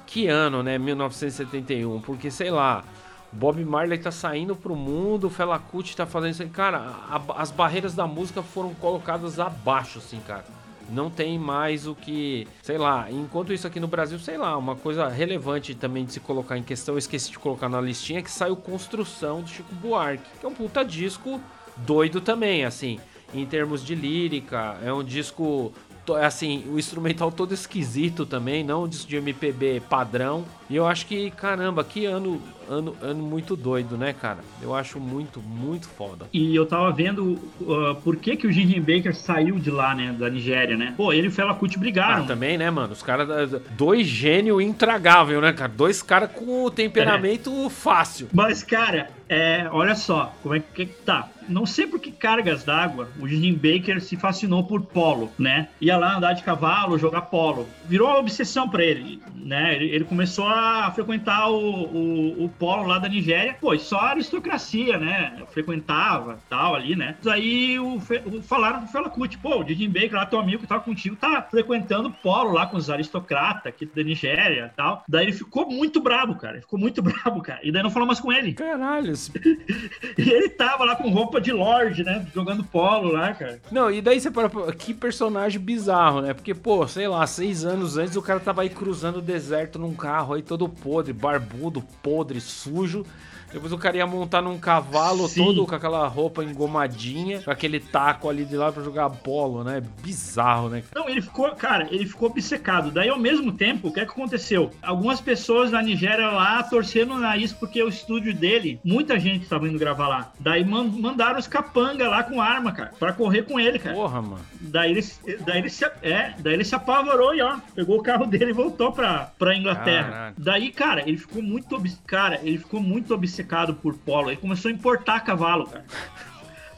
[0.08, 0.78] que ano, né?
[0.78, 2.84] 1971, porque sei lá.
[3.32, 6.50] Bob Marley tá saindo pro mundo, o Fela Kuti tá fazendo isso aí.
[6.50, 10.46] Cara, a, as barreiras da música foram colocadas abaixo, assim, cara
[10.92, 14.76] não tem mais o que, sei lá, enquanto isso aqui no Brasil, sei lá, uma
[14.76, 18.32] coisa relevante também de se colocar em questão, eu esqueci de colocar na listinha, que
[18.32, 21.40] saiu Construção do Chico Buarque, que é um puta disco
[21.78, 23.00] doido também, assim,
[23.34, 25.72] em termos de lírica, é um disco
[26.16, 30.46] assim, o instrumental todo esquisito também, não de MPB padrão.
[30.70, 34.40] E eu acho que, caramba, que ano, ano, ano muito doido, né, cara?
[34.62, 36.28] Eu acho muito, muito foda.
[36.32, 40.16] E eu tava vendo uh, por que que o Jim Baker saiu de lá, né,
[40.18, 40.94] da Nigéria, né?
[40.96, 42.24] Pô, ele e o Fela Kuti brigaram.
[42.24, 42.94] Ah, também, né, mano?
[42.94, 45.72] Os caras, dois gênios intragável, né, cara?
[45.76, 47.70] Dois caras com temperamento é.
[47.70, 48.30] fácil.
[48.32, 53.10] Mas, cara, é, olha só, como é que tá não sei por que cargas d'água
[53.20, 55.70] o Jim Baker se fascinou por polo, né?
[55.82, 57.68] Ia lá andar de cavalo, jogar polo.
[57.86, 59.76] Virou uma obsessão para ele, né?
[59.76, 60.59] Ele, ele, começou a
[60.94, 63.56] frequentar o, o, o, polo lá da Nigéria.
[63.60, 65.34] Pô, só aristocracia, né?
[65.52, 67.16] frequentava tal ali, né?
[67.28, 70.68] Aí o, o, falaram pro Fela Kuti, pô, o Jim Baker lá, teu amigo que
[70.68, 75.04] tava contigo, tá frequentando polo lá com os aristocratas aqui da Nigéria tal.
[75.08, 76.54] Daí ele ficou muito brabo, cara.
[76.54, 77.60] Ele ficou muito brabo, cara.
[77.64, 78.54] E daí não falou mais com ele.
[78.54, 79.14] Caralho.
[80.18, 82.26] e ele tava lá com roupa de Lorde, né?
[82.34, 83.62] Jogando polo lá, cara.
[83.72, 84.50] Não, e daí você para.
[84.74, 86.34] Que personagem bizarro, né?
[86.34, 89.94] Porque, pô, sei lá, seis anos antes o cara tava aí cruzando o deserto num
[89.94, 93.06] carro aí todo podre, barbudo, podre, sujo.
[93.52, 95.44] Depois o cara ia montar num cavalo Sim.
[95.44, 99.82] todo com aquela roupa engomadinha, com aquele taco ali de lá pra jogar bolo, né?
[100.02, 100.84] Bizarro, né?
[100.94, 102.92] Não, ele ficou, cara, ele ficou obcecado.
[102.92, 104.72] Daí, ao mesmo tempo, o que é que aconteceu?
[104.82, 109.68] Algumas pessoas na Nigéria lá torcendo o nariz porque o estúdio dele, muita gente tava
[109.68, 110.32] indo gravar lá.
[110.40, 113.96] Daí mandaram os capanga lá com arma, cara, pra correr com ele, cara.
[113.96, 114.46] Porra, mano.
[114.62, 115.06] Daí ele,
[115.46, 118.54] daí ele, se, é, daí ele se apavorou e ó, pegou o carro dele e
[118.54, 120.10] voltou pra, pra Inglaterra.
[120.10, 120.36] Caraca.
[120.38, 124.30] Daí, cara, ele ficou muito, cara, ele ficou muito obcecado obcecado por polo.
[124.30, 125.86] Ele começou a importar cavalo, cara.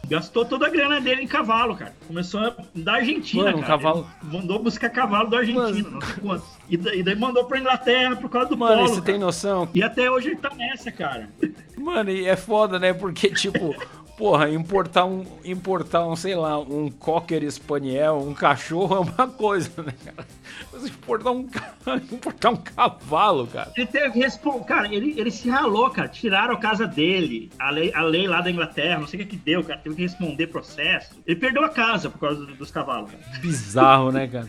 [0.08, 1.94] Gastou toda a grana dele em cavalo, cara.
[2.06, 3.68] Começou a, da Argentina, Mano, cara.
[3.68, 4.08] Cavalo...
[4.22, 5.92] Ele mandou buscar cavalo da Argentina, Mano...
[5.92, 6.50] não sei quantos.
[6.70, 8.90] E, daí, daí mandou pra Inglaterra por causa do Mano, polo.
[8.90, 9.70] Mano, você tem noção?
[9.74, 11.30] E até hoje ele tá nessa, cara.
[11.78, 12.94] Mano, e é foda, né?
[12.94, 13.74] Porque, tipo,
[14.22, 19.82] porra, importar um, importar um, sei lá, um cocker spaniel, um cachorro é uma coisa,
[19.82, 20.28] né, cara?
[20.72, 21.50] Mas importar um,
[22.12, 23.72] importar um cavalo, cara.
[23.76, 24.22] Ele teve
[24.68, 26.08] cara, ele, ele se ralou, cara.
[26.08, 29.36] Tiraram a casa dele, a lei, a lei lá da Inglaterra, não sei o que
[29.36, 29.80] que deu, cara.
[29.80, 31.20] Teve que responder processo.
[31.26, 33.10] Ele perdeu a casa por causa dos cavalos.
[33.10, 33.40] Cara.
[33.40, 34.48] Bizarro, né, cara?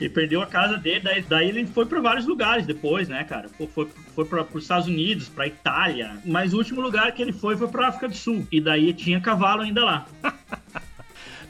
[0.00, 3.48] Ele perdeu a casa dele, daí, daí ele foi para vários lugares depois, né, cara?
[3.50, 6.16] Foi, foi, foi para os Estados Unidos, para Itália.
[6.24, 8.46] Mas o último lugar que ele foi foi para África do Sul.
[8.50, 10.06] E daí tinha cavalo ainda lá.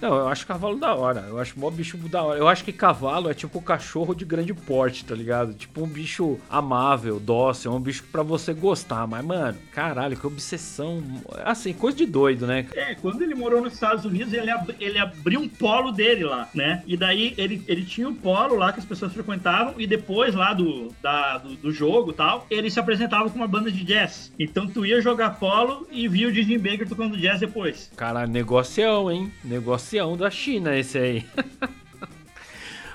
[0.00, 1.26] Não, eu acho cavalo da hora.
[1.28, 2.38] Eu acho mó bicho da hora.
[2.38, 5.52] Eu acho que cavalo é tipo cachorro de grande porte, tá ligado?
[5.52, 9.06] Tipo um bicho amável, dócil, é um bicho pra você gostar.
[9.06, 11.02] Mas, mano, caralho, que obsessão.
[11.44, 12.66] Assim, coisa de doido, né?
[12.74, 16.48] É, quando ele morou nos Estados Unidos, ele, ab ele abriu um polo dele lá,
[16.54, 16.82] né?
[16.86, 20.54] E daí ele, ele tinha um polo lá que as pessoas frequentavam e depois lá
[20.54, 24.32] do, da, do, do jogo tal, ele se apresentava com uma banda de jazz.
[24.38, 27.90] Então tu ia jogar polo e via o Disney Baker tocando jazz depois.
[27.96, 29.30] Caralho, negocião, hein?
[29.44, 31.24] Negocião ancião da China, esse aí.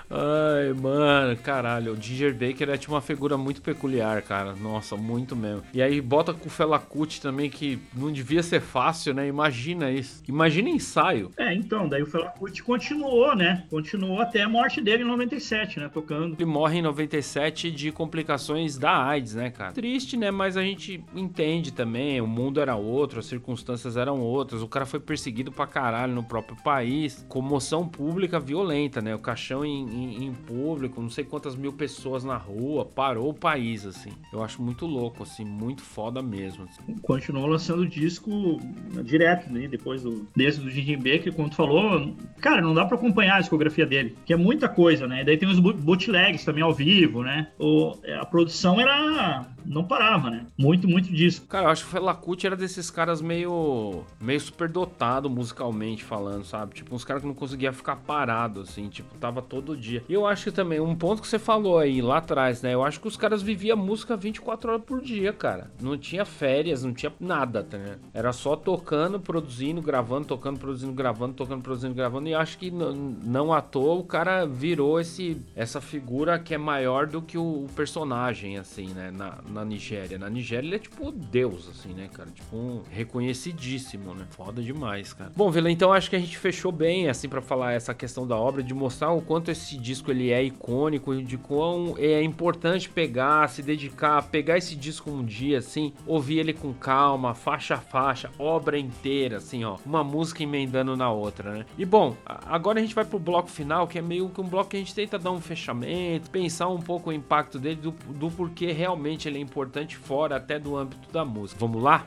[0.09, 4.53] Ai, mano, caralho, o Ginger Baker é tipo uma figura muito peculiar, cara.
[4.55, 5.63] Nossa, muito mesmo.
[5.73, 9.27] E aí bota com o Fela Kuti também, que não devia ser fácil, né?
[9.27, 10.23] Imagina isso.
[10.27, 11.31] Imagina ensaio.
[11.37, 13.63] É, então, daí o Fela Kuti continuou, né?
[13.69, 15.89] Continuou até a morte dele em 97, né?
[15.91, 16.35] Tocando.
[16.35, 19.71] Ele morre em 97 de complicações da AIDS, né, cara?
[19.71, 20.31] Triste, né?
[20.31, 22.21] Mas a gente entende também.
[22.21, 24.61] O mundo era outro, as circunstâncias eram outras.
[24.61, 27.25] O cara foi perseguido pra caralho no próprio país.
[27.27, 29.15] Comoção pública violenta, né?
[29.15, 33.33] O caixão em em, em, público, não sei quantas mil pessoas na rua, parou o
[33.33, 34.11] país, assim.
[34.31, 36.65] Eu acho muito louco, assim, muito foda mesmo.
[36.65, 36.95] Assim.
[37.01, 38.59] Continuou lançando disco
[39.03, 39.67] direto, né?
[39.67, 43.41] Depois do, desde do Jim Baker, como tu falou, cara, não dá pra acompanhar a
[43.41, 45.23] discografia dele, que é muita coisa, né?
[45.23, 47.47] Daí tem os bootlegs também ao vivo, né?
[47.57, 50.45] O, a produção era não parava, né?
[50.57, 51.47] Muito, muito disco.
[51.47, 56.43] Cara, eu acho que o Fela Kuti era desses caras meio meio superdotado musicalmente falando,
[56.43, 56.75] sabe?
[56.75, 60.03] Tipo, uns caras que não conseguia ficar parado, assim, tipo, tava todo dia.
[60.09, 62.73] E eu acho que também, um ponto que você falou aí lá atrás, né?
[62.73, 65.71] Eu acho que os caras viviam música 24 horas por dia, cara.
[65.81, 67.97] Não tinha férias, não tinha nada, tá né?
[68.13, 72.27] Era só tocando, produzindo, gravando, tocando, produzindo, gravando, tocando, produzindo, gravando.
[72.27, 77.07] E acho que não à toa o cara virou esse, essa figura que é maior
[77.07, 79.11] do que o personagem, assim, né?
[79.11, 80.17] Na, na Nigéria.
[80.17, 82.29] Na Nigéria ele é tipo Deus, assim, né, cara?
[82.31, 84.25] Tipo um reconhecidíssimo, né?
[84.29, 85.31] Foda demais, cara.
[85.35, 88.35] Bom, Vila, então acho que a gente fechou bem, assim, para falar essa questão da
[88.35, 93.47] obra, de mostrar o quanto esse disco ele é icônico de quão é importante pegar,
[93.49, 98.29] se dedicar, pegar esse disco um dia, assim, ouvir ele com calma, faixa a faixa,
[98.37, 99.77] obra inteira, assim, ó.
[99.85, 101.65] Uma música emendando na outra, né?
[101.77, 104.69] E bom, agora a gente vai pro bloco final, que é meio que um bloco
[104.69, 108.31] que a gente tenta dar um fechamento, pensar um pouco o impacto dele, do, do
[108.31, 111.59] porquê realmente ele é importante fora até do âmbito da música.
[111.59, 112.05] Vamos lá?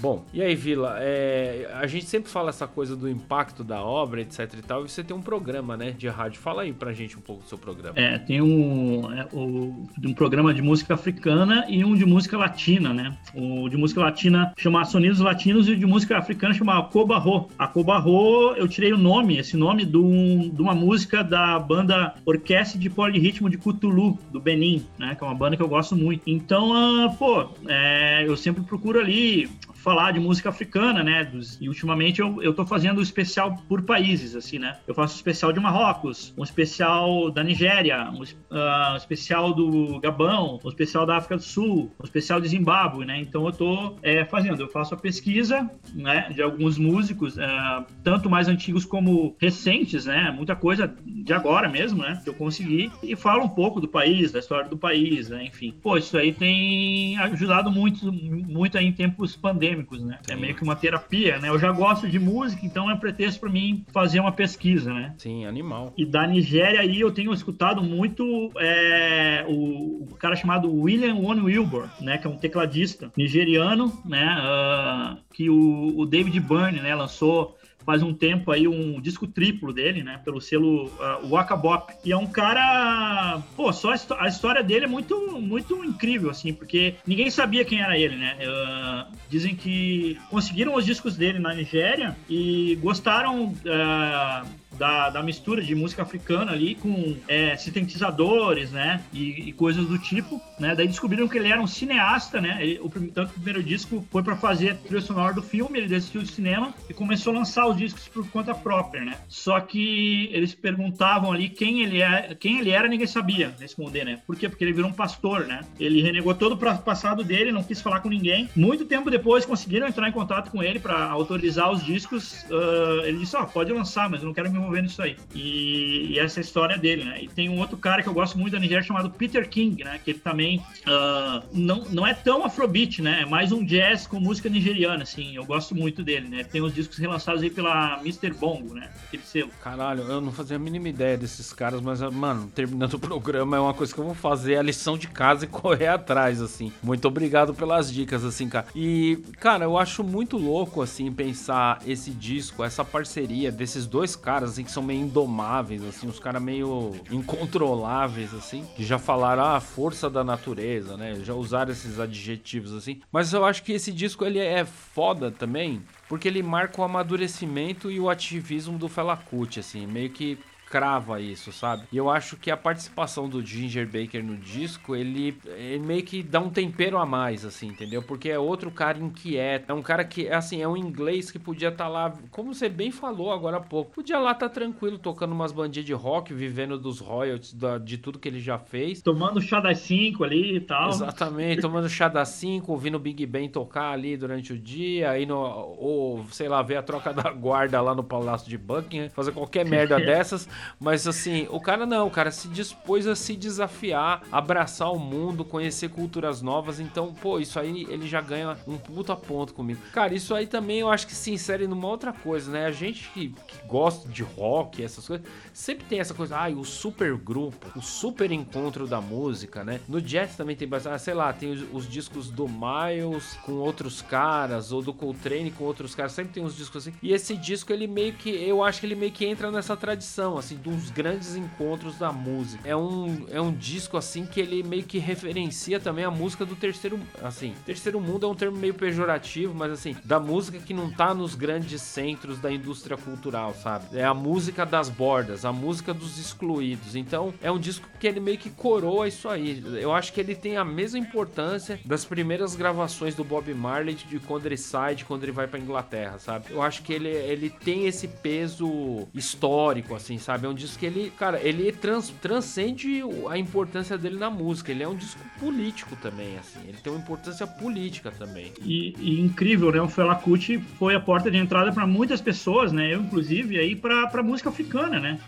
[0.00, 4.22] Bom, e aí, Vila, é, a gente sempre fala essa coisa do impacto da obra,
[4.22, 6.40] etc e tal, e você tem um programa, né, de rádio.
[6.40, 7.92] Fala aí pra gente um pouco do seu programa.
[7.98, 12.94] É, tem um, é, o, um programa de música africana e um de música latina,
[12.94, 13.16] né?
[13.34, 17.50] O de música latina chama Sonidos Latinos e o de música africana chama Cobarro.
[17.58, 22.14] A Cobarro, eu tirei o nome, esse nome, de, um, de uma música da banda
[22.24, 25.14] Orquestra de Polirritmo de Cthulhu, do Benin, né?
[25.14, 26.22] Que é uma banda que eu gosto muito.
[26.26, 29.50] Então, uh, pô, é, eu sempre procuro ali
[29.80, 31.30] falar de música africana, né?
[31.60, 34.76] E ultimamente eu, eu tô fazendo especial por países, assim, né?
[34.86, 40.68] Eu faço especial de Marrocos, um especial da Nigéria, um, uh, especial do Gabão, um
[40.68, 43.20] especial da África do Sul, um especial de Zimbábue, né?
[43.20, 46.30] Então eu tô é, fazendo, eu faço a pesquisa, né?
[46.34, 50.30] De alguns músicos, uh, tanto mais antigos como recentes, né?
[50.30, 52.20] Muita coisa de agora mesmo, né?
[52.22, 55.44] Que eu consegui e falo um pouco do país, da história do país, né?
[55.44, 60.18] Enfim, pô, isso aí tem ajudado muito, muito aí em tempos pandêmicos acadêmicos, né?
[60.22, 60.32] É Sim.
[60.32, 61.48] É meio que uma terapia, né?
[61.48, 65.14] Eu já gosto de música, então é pretexto para mim fazer uma pesquisa, né?
[65.18, 65.92] Sim, animal.
[65.96, 71.42] E da Nigéria aí eu tenho escutado muito é, o, o, cara chamado William One
[71.42, 72.18] Wilbur, né?
[72.18, 74.36] Que é um tecladista nigeriano, né?
[74.40, 76.94] Uh, que o, o David Byrne, né?
[76.94, 77.56] Lançou
[77.90, 80.20] faz um tempo aí um disco triplo dele, né?
[80.24, 81.92] Pelo selo uh, Waka Bop.
[82.04, 86.94] E é um cara, pô, só a, história dele é muito, muito incrível, assim, porque
[87.04, 88.38] ninguém sabia quem era ele, né?
[88.42, 94.46] Uh, dizem que conseguiram os discos dele na Nigéria e gostaram uh,
[94.80, 99.02] da, da mistura de música africana ali com é, sintetizadores, né?
[99.12, 100.74] E, e, coisas do tipo, né?
[100.74, 102.56] Daí descobriram que ele era um cineasta, né?
[102.62, 105.78] Ele, o, tanto que o primeiro disco foi para fazer a trilha sonora do filme,
[105.78, 109.18] ele decidiu de cinema e começou a lançar os discos por conta própria, né?
[109.28, 114.22] Só que eles perguntavam ali quem ele é, quem ele era, ninguém sabia responder, né?
[114.26, 114.48] Por quê?
[114.48, 115.60] Porque ele virou um pastor, né?
[115.78, 118.48] Ele renegou todo o passado dele, não quis falar com ninguém.
[118.56, 122.44] Muito tempo depois conseguiram entrar em contato com ele para autorizar os discos.
[122.44, 125.16] Uh, ele disse: "Ó, oh, pode lançar, mas eu não quero me envolver nisso aí.
[125.34, 127.22] E, e, essa é a história dele, né?
[127.22, 130.00] E tem um outro cara que eu gosto muito da Nigéria chamado Peter King, né?
[130.02, 133.22] Que ele também uh, não, não é tão afrobeat, né?
[133.22, 135.34] É mais um jazz com música nigeriana, assim.
[135.34, 136.44] Eu gosto muito dele, né?
[136.44, 138.32] Tem os discos relançados aí pela Mr.
[138.32, 138.90] Bongo, né?
[139.06, 139.50] Aquele selo.
[139.62, 143.60] Caralho, eu não fazia a mínima ideia desses caras, mas, mano, terminando o programa é
[143.60, 146.72] uma coisa que eu vou fazer, a lição de casa e correr atrás, assim.
[146.82, 148.66] Muito obrigado pelas dicas, assim, cara.
[148.74, 154.58] E, cara, eu acho muito louco, assim, pensar esse disco, essa parceria desses dois caras,
[154.60, 159.56] assim, que são meio indomáveis, assim, uns caras meio incontroláveis, assim, que já falaram ah,
[159.56, 161.14] a força da natureza, né?
[161.24, 163.00] Já usaram esses adjetivos, assim.
[163.10, 167.90] Mas eu acho que esse disco, ele é foda também, porque ele marca o amadurecimento
[167.90, 170.38] e o ativismo do Fela Kuti, assim, meio que
[170.70, 171.82] crava isso, sabe?
[171.90, 176.22] E eu acho que a participação do Ginger Baker no disco, ele, ele meio que
[176.22, 178.00] dá um tempero a mais, assim, entendeu?
[178.00, 181.70] Porque é outro cara inquieto, é um cara que, assim, é um inglês que podia
[181.70, 184.96] estar tá lá, como você bem falou agora há pouco, podia lá estar tá tranquilo,
[184.96, 189.02] tocando umas bandinhas de rock, vivendo dos royalties, da, de tudo que ele já fez.
[189.02, 190.90] Tomando chá das 5 ali e tal.
[190.90, 195.26] Exatamente, tomando chá das 5, ouvindo o Big Ben tocar ali durante o dia, aí
[195.26, 199.32] no, ou, sei lá, ver a troca da guarda lá no Palácio de Buckingham, fazer
[199.32, 200.48] qualquer merda dessas
[200.78, 205.44] Mas assim, o cara não, o cara se dispôs a se desafiar, abraçar o mundo,
[205.44, 206.80] conhecer culturas novas.
[206.80, 209.80] Então, pô, isso aí ele já ganha um puta ponto comigo.
[209.92, 212.66] Cara, isso aí também eu acho que se insere numa outra coisa, né?
[212.66, 216.56] A gente que, que gosta de rock, essas coisas, sempre tem essa coisa, ai, ah,
[216.56, 219.80] o super grupo, o super encontro da música, né?
[219.88, 223.52] No jazz também tem bastante, ah, sei lá, tem os, os discos do Miles com
[223.52, 226.96] outros caras, ou do Coltrane com outros caras, sempre tem uns discos assim.
[227.02, 230.38] E esse disco, ele meio que, eu acho que ele meio que entra nessa tradição,
[230.38, 232.68] assim, dos grandes encontros da música.
[232.68, 236.54] É um, é um disco, assim, que ele meio que referencia também a música do
[236.56, 240.90] terceiro, assim, terceiro mundo é um termo meio pejorativo, mas assim, da música que não
[240.90, 243.98] tá nos grandes centros da indústria cultural, sabe?
[243.98, 246.96] É a música das bordas, a música dos excluídos.
[246.96, 249.62] Então, é um disco que ele meio que coroa isso aí.
[249.80, 254.18] Eu acho que ele tem a mesma importância das primeiras gravações do Bob Marley de
[254.18, 256.46] quando ele sai, de quando ele vai pra Inglaterra, sabe?
[256.50, 260.39] Eu acho que ele, ele tem esse peso histórico, assim, sabe?
[260.42, 264.72] É um disco que ele, cara, ele trans, transcende a importância dele na música.
[264.72, 266.60] Ele é um disco político também, assim.
[266.66, 268.52] Ele tem uma importância política também.
[268.62, 269.80] E, e incrível, né?
[269.80, 272.94] O Fela Kuti foi a porta de entrada para muitas pessoas, né?
[272.94, 275.18] Eu, inclusive, aí para música africana, né?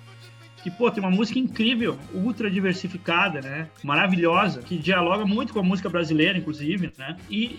[0.63, 3.69] Que, pô, tem uma música incrível, ultra diversificada, né?
[3.83, 7.17] Maravilhosa, que dialoga muito com a música brasileira, inclusive, né?
[7.29, 7.59] E,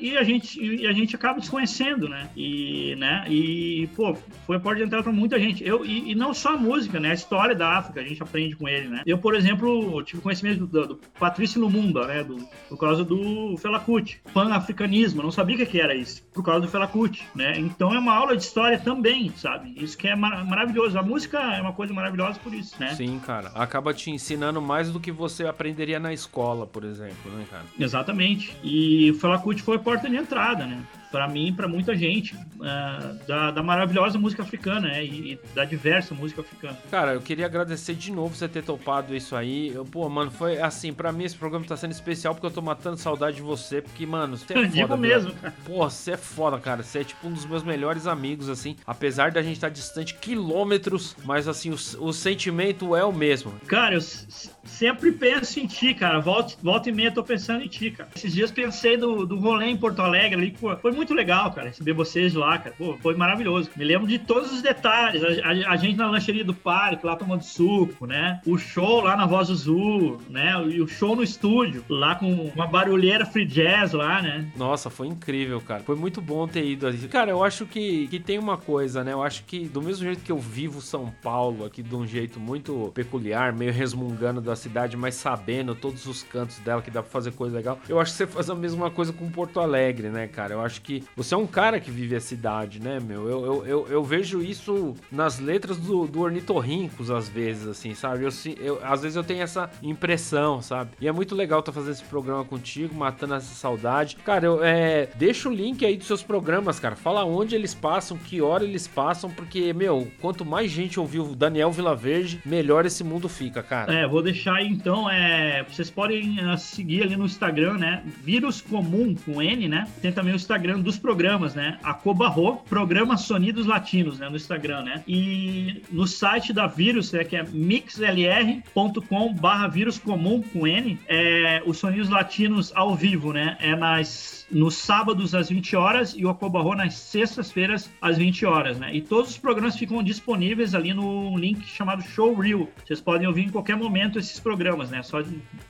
[0.00, 2.28] e, e a, gente, e a gente acaba desconhecendo, né?
[2.36, 3.24] E, né?
[3.28, 4.16] e pô,
[4.46, 5.62] foi a porta de entrada para muita gente.
[5.66, 7.10] Eu, e, e, não só a música, né?
[7.10, 9.02] A história da África, a gente aprende com ele, né?
[9.06, 12.24] Eu, por exemplo, tive conhecimento do, do Patrício Lumumba, né?
[12.24, 12.36] Do,
[12.68, 14.20] por causa do Fela Kuti.
[14.32, 17.58] Pan-africanismo, não sabia o que era isso, por causa do Fela Kuti, né?
[17.58, 19.74] Então é uma aula de história também, sabe?
[19.76, 20.98] Isso que é mar maravilhoso.
[20.98, 22.94] A música é uma coisa maravilhosa por isso, né?
[22.94, 23.48] Sim, cara.
[23.54, 27.64] Acaba te ensinando mais do que você aprenderia na escola, por exemplo, né, cara?
[27.78, 28.56] Exatamente.
[28.62, 30.82] E o Felacut foi a porta de entrada, né?
[31.12, 35.04] Para mim e para muita gente, uh, da, da, maravilhosa música africana né?
[35.04, 36.76] e, e, da diversa música africana.
[36.90, 39.68] Cara, eu queria agradecer de novo você ter topado isso aí.
[39.68, 42.62] Eu, pô, mano, foi assim, para mim esse programa tá sendo especial porque eu tô
[42.62, 44.68] matando saudade de você, porque, mano, você é foda.
[44.68, 45.54] Digo mesmo, cara.
[45.66, 46.82] Pô, você é foda, cara.
[46.82, 48.74] Você é tipo um dos meus melhores amigos, assim.
[48.86, 53.52] Apesar da gente estar tá distante quilômetros, mas assim, o, o sentimento é o mesmo.
[53.66, 56.20] Cara, eu sempre penso em ti, cara.
[56.20, 58.08] Volta, volta e meia tô pensando em ti, cara.
[58.16, 61.68] Esses dias pensei do, do rolê em Porto Alegre ali, pô, foi muito legal, cara,
[61.68, 62.74] receber vocês lá, cara.
[62.76, 63.70] Pô, foi maravilhoso.
[63.76, 65.22] Me lembro de todos os detalhes.
[65.22, 68.40] A, a, a, gente na lancheria do parque, lá tomando suco, né?
[68.46, 70.52] O show lá na Voz Azul, né?
[70.68, 74.50] E o show no estúdio, lá com uma barulheira free jazz lá, né?
[74.56, 75.82] Nossa, foi incrível, cara.
[75.82, 76.98] Foi muito bom ter ido ali.
[77.08, 79.12] Cara, eu acho que, que tem uma coisa, né?
[79.12, 82.38] Eu acho que do mesmo jeito que eu vivo São Paulo aqui de um jeito
[82.38, 87.10] muito peculiar, meio resmungando da cidade, mas sabendo todos os cantos dela que dá pra
[87.10, 87.78] fazer coisa legal.
[87.88, 90.54] Eu acho que você faz a mesma coisa com Porto Alegre, né, cara?
[90.54, 93.28] Eu acho que você é um cara que vive a cidade, né, meu?
[93.28, 98.24] Eu, eu, eu, eu vejo isso nas letras do, do Ornitorrincos, às vezes, assim, sabe?
[98.24, 98.30] Eu,
[98.60, 100.90] eu, às vezes eu tenho essa impressão, sabe?
[101.00, 104.16] E é muito legal estar tá fazendo esse programa contigo, matando essa saudade.
[104.24, 106.96] Cara, eu é, deixa o link aí dos seus programas, cara.
[106.96, 111.34] Fala onde eles passam, que hora eles passam, porque, meu, quanto mais gente ouvir o
[111.34, 113.92] Daniel Vilaverde, melhor esse mundo fica, cara.
[113.92, 118.02] É, vou deixar aí então, é, vocês podem uh, seguir ali no Instagram, né?
[118.22, 119.88] Vírus Comum com N, né?
[120.00, 121.78] Tem também o Instagram dos programas, né?
[121.82, 124.28] Acobarro, Programa Sonidos Latinos, né?
[124.28, 125.02] No Instagram, né?
[125.06, 131.62] E no site da Vírus, né, que é mixlr.com barra vírus comum com N, é
[131.64, 133.56] os Sonidos Latinos ao vivo, né?
[133.60, 138.78] É nas nos sábados às 20 horas e o Acobarro nas sextas-feiras às 20 horas,
[138.78, 138.94] né?
[138.94, 142.68] E todos os programas ficam disponíveis ali no link chamado Showreel.
[142.84, 145.02] Vocês podem ouvir em qualquer momento esses programas, né?
[145.02, 145.22] Só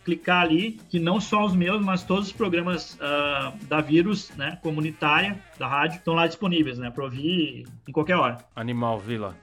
[0.04, 4.58] clicar ali, que não só os meus, mas todos os programas uh, da Vírus, né?
[4.62, 6.90] Comunitária, da rádio, estão lá disponíveis, né?
[6.90, 8.38] Para ouvir em qualquer hora.
[8.56, 9.36] Animal, Vila.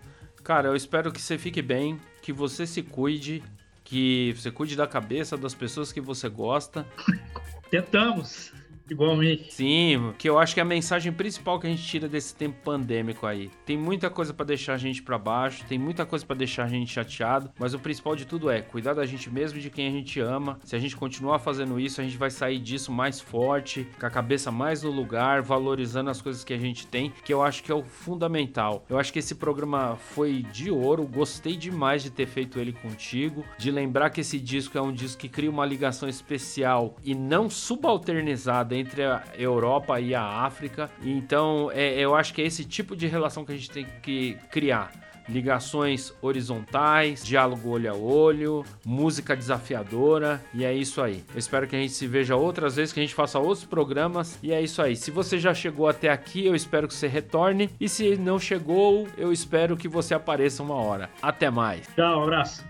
[0.44, 3.42] Cara, eu espero que você fique bem, que você se cuide,
[3.84, 6.86] que você cuide da cabeça das pessoas que você gosta.
[7.70, 8.52] Tentamos.
[8.90, 9.54] Igualmente.
[9.54, 12.58] Sim, que eu acho que é a mensagem principal que a gente tira desse tempo
[12.64, 13.50] pandêmico aí.
[13.66, 16.68] Tem muita coisa para deixar a gente para baixo, tem muita coisa para deixar a
[16.68, 19.88] gente chateado, mas o principal de tudo é cuidar da gente mesmo e de quem
[19.88, 20.60] a gente ama.
[20.64, 24.10] Se a gente continuar fazendo isso, a gente vai sair disso mais forte, com a
[24.10, 27.72] cabeça mais no lugar, valorizando as coisas que a gente tem, que eu acho que
[27.72, 28.86] é o fundamental.
[28.90, 33.46] Eu acho que esse programa foi de ouro, gostei demais de ter feito ele contigo,
[33.58, 37.50] de lembrar que esse disco é um disco que cria uma ligação especial e não
[37.50, 40.89] subalternizada entre a Europa e a África.
[41.03, 44.38] Então, é, eu acho que é esse tipo de relação que a gente tem que
[44.49, 44.91] criar
[45.30, 51.23] ligações horizontais, diálogo olho a olho, música desafiadora e é isso aí.
[51.32, 54.39] Eu espero que a gente se veja outras vezes, que a gente faça outros programas
[54.41, 54.95] e é isso aí.
[54.95, 59.07] Se você já chegou até aqui, eu espero que você retorne e se não chegou,
[59.17, 61.09] eu espero que você apareça uma hora.
[61.21, 61.88] Até mais.
[61.95, 62.68] Tchau, um abraço.